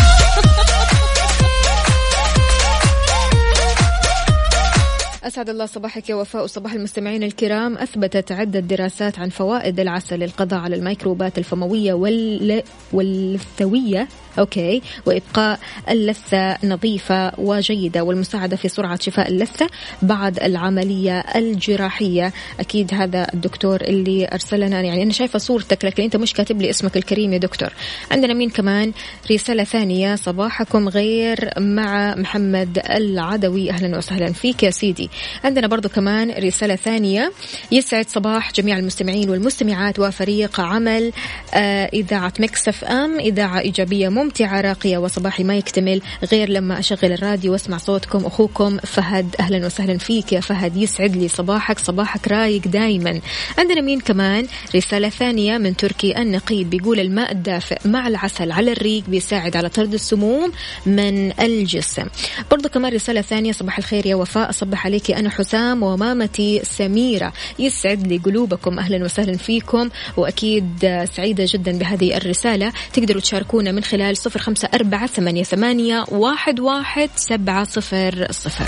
أسعد 5.27 5.51
الله 5.51 5.67
صباحك 5.67 6.09
يا 6.09 6.15
وفاء 6.15 6.45
وصباح 6.45 6.73
المستمعين 6.73 7.23
الكرام. 7.23 7.79
أثبتت 7.79 8.33
عدة 8.33 8.61
دراسات 8.61 9.19
عن 9.19 9.29
فوائد 9.29 9.81
العسل 9.81 10.19
للقضاء 10.19 10.61
على 10.61 10.77
الميكروبات 10.77 11.39
الفموية 11.39 11.93
وال... 11.93 12.63
والثوية 12.93 14.09
أوكي. 14.39 14.83
وإبقاء 15.07 15.59
اللثة 15.91 16.57
نظيفة 16.65 17.33
وجيدة 17.39 18.05
والمساعدة 18.05 18.57
في 18.57 18.69
سرعة 18.69 18.99
شفاء 19.01 19.29
اللثة 19.29 19.67
بعد 20.03 20.43
العملية 20.43 21.21
الجراحية. 21.21 22.33
أكيد 22.61 22.95
هذا 22.95 23.27
الدكتور 23.35 23.81
اللي 23.81 24.29
أرسلنا 24.33 24.81
يعني 24.81 25.03
أنا 25.03 25.13
شايفة 25.13 25.39
صورتك 25.39 25.85
لكن 25.85 26.03
أنت 26.03 26.17
مش 26.17 26.33
كاتب 26.33 26.63
لي 26.63 26.71
اسمك 26.71 26.97
الكريم 26.97 27.33
يا 27.33 27.39
دكتور. 27.39 27.73
عندنا 28.11 28.35
مين 28.35 28.51
كمان؟ 28.51 28.93
رسالة 29.31 29.65
ثانية 29.65 30.15
صباحكم 30.15 30.89
غير 30.89 31.51
مع 31.59 32.15
محمد 32.15 32.79
العدوي. 32.91 33.71
أهلا 33.71 33.99
وسهلا 33.99 34.33
فيك 34.33 34.63
يا 34.63 34.71
سيدي. 34.71 35.11
عندنا 35.45 35.67
برضو 35.67 35.89
كمان 35.89 36.31
رسالة 36.31 36.77
ثانية. 36.77 37.33
يسعد 37.73 38.09
صباح 38.09 38.53
جميع 38.53 38.79
المستمعين 38.79 39.31
والمستمعات 39.31 39.99
وفريق 39.99 40.61
عمل 40.61 41.13
آه 41.55 41.91
إذاعة 41.93 42.33
مكسف 42.41 42.85
أم 42.85 43.19
إذاعة 43.19 43.61
إيجابية 43.61 44.09
ممتعة 44.27 44.61
راقية 44.61 44.99
وصباحي 44.99 45.45
ما 45.45 45.57
يكتمل 45.57 46.03
غير 46.33 46.49
لما 46.49 46.79
أشغل 46.79 47.13
الراديو 47.13 47.53
وأسمع 47.53 47.79
صوتكم 47.79 48.27
أخوكم 48.27 48.79
فهد. 48.79 49.37
أهلا 49.41 49.67
وسهلا 49.67 49.99
فيك 49.99 50.33
يا 50.33 50.41
فهد 50.41 50.77
يسعد 50.77 51.17
لي 51.17 51.29
صباحك 51.29 51.79
صباحك 51.79 52.29
رايق 52.29 52.69
دايما. 52.69 53.21
عندنا 53.59 53.81
مين 53.81 54.01
كمان؟ 54.01 54.47
رسالة 54.77 55.09
ثانية 55.09 55.59
من 55.59 55.77
تركي 55.77 56.19
النقيب 56.19 56.71
بيقول 56.71 57.01
الماء 57.01 57.33
الدافئ 57.33 57.79
مع 57.85 58.09
العسل 58.09 58.53
على 58.53 58.73
الريق 58.73 59.05
بيساعد 59.09 59.57
على 59.57 59.69
طرد 59.69 59.95
السموم 59.95 60.53
من 60.87 61.41
الجسم. 61.41 62.07
برضو 62.51 62.69
كمان 62.69 62.93
رسالة 62.93 63.21
ثانية 63.21 63.53
صباح 63.53 63.79
الخير 63.79 64.07
يا 64.07 64.15
وفاء 64.15 64.51
أصبح 64.51 64.87
عليك 64.87 65.11
أنا 65.11 65.31
حسام 65.31 65.83
ومامتي 65.83 66.61
سميرة. 66.65 67.33
يسعد 67.59 68.07
لي 68.07 68.19
قلوبكم 68.19 68.79
أهلا 68.79 69.05
وسهلا 69.05 69.37
فيكم. 69.37 69.89
وأكيد 70.17 71.05
سعيدة 71.17 71.45
جدا 71.49 71.79
بهذه 71.79 72.17
الرسالة 72.17 72.73
تقدروا 72.93 73.21
تشاركونا 73.21 73.73
من 73.73 73.85
خلال 73.85 74.16
صفر 74.17 74.41
خمسة 74.41 74.69
أربعة 74.75 75.07
ثمانية 75.43 76.05
واحد, 76.09 76.61
واحد 76.61 77.11
سبعة 77.17 77.65
صفر 77.65 78.27
صفر. 78.31 78.65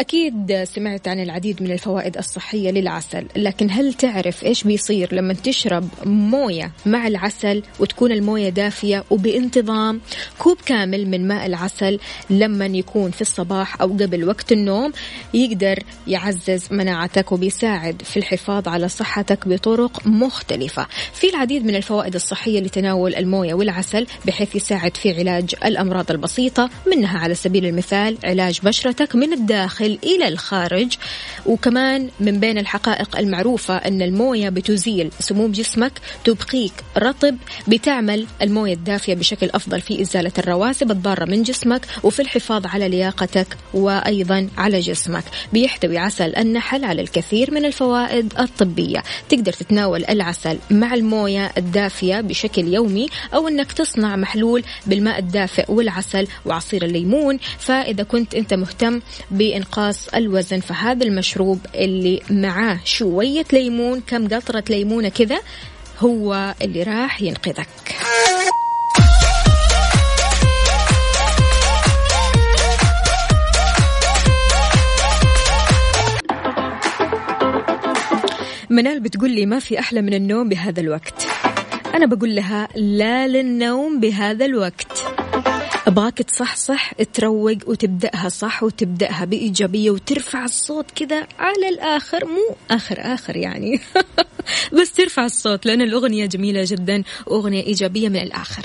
أكيد 0.00 0.64
سمعت 0.64 1.08
عن 1.08 1.20
العديد 1.20 1.62
من 1.62 1.70
الفوائد 1.70 2.16
الصحية 2.16 2.70
للعسل 2.70 3.26
لكن 3.36 3.70
هل 3.70 3.94
تعرف 3.94 4.44
إيش 4.44 4.64
بيصير 4.64 5.14
لما 5.14 5.34
تشرب 5.34 5.88
موية 6.04 6.72
مع 6.86 7.06
العسل 7.06 7.62
وتكون 7.80 8.12
الموية 8.12 8.48
دافية 8.48 9.04
وبانتظام 9.10 10.00
كوب 10.38 10.56
كامل 10.66 11.06
من 11.06 11.28
ماء 11.28 11.46
العسل 11.46 11.98
لما 12.30 12.66
يكون 12.66 13.10
في 13.10 13.20
الصباح 13.20 13.80
أو 13.80 13.88
قبل 13.88 14.28
وقت 14.28 14.52
النوم 14.52 14.92
يقدر 15.34 15.78
يعزز 16.06 16.68
مناعتك 16.70 17.32
وبيساعد 17.32 18.02
في 18.02 18.16
الحفاظ 18.16 18.68
على 18.68 18.88
صحتك 18.88 19.48
بطرق 19.48 20.06
مختلفة. 20.06 20.86
في 21.12 21.30
العديد 21.30 21.64
من 21.64 21.74
الفوائد 21.74 22.14
الصحية 22.14 22.60
لتناول 22.60 23.14
الموية 23.14 23.54
والعسل 23.54 24.06
بحيث 24.26 24.56
يساعد 24.56 24.96
في 24.96 25.12
علاج 25.12 25.54
الأمراض 25.64 26.10
البسيطة 26.10 26.70
منها 26.86 27.18
على 27.18 27.34
سبيل 27.34 27.66
المثال 27.66 28.18
علاج 28.24 28.60
بشرتك 28.62 29.16
من 29.16 29.32
الداخل. 29.32 29.83
إلى 29.86 30.28
الخارج. 30.28 30.96
وكمان 31.46 32.08
من 32.20 32.40
بين 32.40 32.58
الحقائق 32.58 33.18
المعروفة 33.18 33.76
أن 33.76 34.02
الموية 34.02 34.48
بتزيل 34.48 35.10
سموم 35.20 35.52
جسمك 35.52 35.92
تبقيك 36.24 36.72
رطب 36.98 37.36
بتعمل 37.68 38.26
الموية 38.42 38.74
الدافية 38.74 39.14
بشكل 39.14 39.50
أفضل 39.54 39.80
في 39.80 40.00
إزالة 40.00 40.32
الرواسب 40.38 40.90
الضارة 40.90 41.24
من 41.24 41.42
جسمك 41.42 41.86
وفي 42.02 42.22
الحفاظ 42.22 42.66
على 42.66 42.88
لياقتك 42.88 43.56
وأيضا 43.74 44.48
على 44.58 44.80
جسمك. 44.80 45.24
بيحتوي 45.52 45.98
عسل 45.98 46.36
النحل 46.36 46.84
على 46.84 47.02
الكثير 47.02 47.50
من 47.50 47.64
الفوائد 47.64 48.32
الطبية. 48.38 49.02
تقدر 49.28 49.52
تتناول 49.52 50.04
العسل 50.04 50.58
مع 50.70 50.94
الموية 50.94 51.52
الدافية 51.58 52.20
بشكل 52.20 52.74
يومي 52.74 53.08
أو 53.34 53.48
أنك 53.48 53.72
تصنع 53.72 54.16
محلول 54.16 54.64
بالماء 54.86 55.18
الدافئ 55.18 55.72
والعسل 55.72 56.26
وعصير 56.46 56.84
الليمون. 56.84 57.38
فإذا 57.58 58.02
كنت 58.02 58.34
أنت 58.34 58.54
مهتم 58.54 59.00
بإنقاص 59.74 60.08
الوزن 60.08 60.60
فهذا 60.60 61.04
المشروب 61.04 61.58
اللي 61.74 62.22
معاه 62.30 62.80
شوية 62.84 63.44
ليمون 63.52 64.00
كم 64.00 64.28
قطرة 64.28 64.64
ليمونة 64.70 65.08
كذا 65.08 65.38
هو 65.98 66.54
اللي 66.62 66.82
راح 66.82 67.22
ينقذك. 67.22 67.68
منال 78.70 79.00
بتقول 79.00 79.30
لي 79.30 79.46
ما 79.46 79.58
في 79.58 79.78
أحلى 79.78 80.02
من 80.02 80.14
النوم 80.14 80.48
بهذا 80.48 80.80
الوقت. 80.80 81.26
أنا 81.94 82.06
بقول 82.06 82.34
لها 82.36 82.68
لا 82.76 83.28
للنوم 83.28 84.00
بهذا 84.00 84.44
الوقت. 84.44 85.13
أبغاك 85.86 86.18
تصحصح 86.18 86.92
تروق 86.92 87.56
وتبدأها 87.66 88.28
صح 88.28 88.62
وتبدأها 88.62 89.24
بإيجابية 89.24 89.90
وترفع 89.90 90.44
الصوت 90.44 90.90
كذا 90.90 91.26
على 91.38 91.68
الآخر 91.68 92.24
مو 92.24 92.56
آخر 92.70 92.96
آخر 93.00 93.36
يعني. 93.36 93.80
بس 94.80 94.92
ترفع 94.92 95.24
الصوت 95.24 95.66
لأن 95.66 95.82
الأغنية 95.82 96.26
جميلة 96.26 96.64
جدا 96.66 97.02
وأغنية 97.26 97.62
إيجابية 97.62 98.08
من 98.08 98.16
الآخر. 98.16 98.64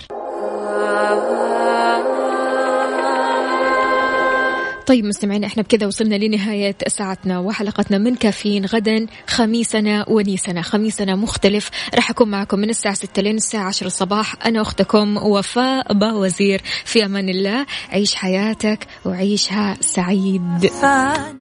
طيب 4.89 5.05
مستمعين 5.05 5.43
إحنا 5.43 5.63
بكذا 5.63 5.87
وصلنا 5.87 6.15
لنهاية 6.15 6.75
ساعتنا 6.87 7.39
وحلقتنا 7.39 7.97
من 7.97 8.15
كافيين 8.15 8.65
غدا 8.65 9.07
خميسنا 9.27 10.09
ونيسنا. 10.09 10.61
خميسنا 10.61 11.15
مختلف. 11.15 11.69
راح 11.95 12.09
أكون 12.09 12.29
معكم 12.29 12.59
من 12.59 12.69
الساعة 12.69 12.93
6 12.93 13.21
لين 13.21 13.35
الساعة 13.35 13.67
10 13.67 13.87
الصباح. 13.87 14.35
أنا 14.45 14.61
أختكم 14.61 15.17
وفاء 15.17 15.93
باوزير. 15.93 16.61
في 16.85 17.05
أمان 17.05 17.29
الله 17.29 17.65
عيش 17.91 18.15
حياتك 18.15 18.87
وعيشها 19.05 19.77
سعيد. 19.81 20.69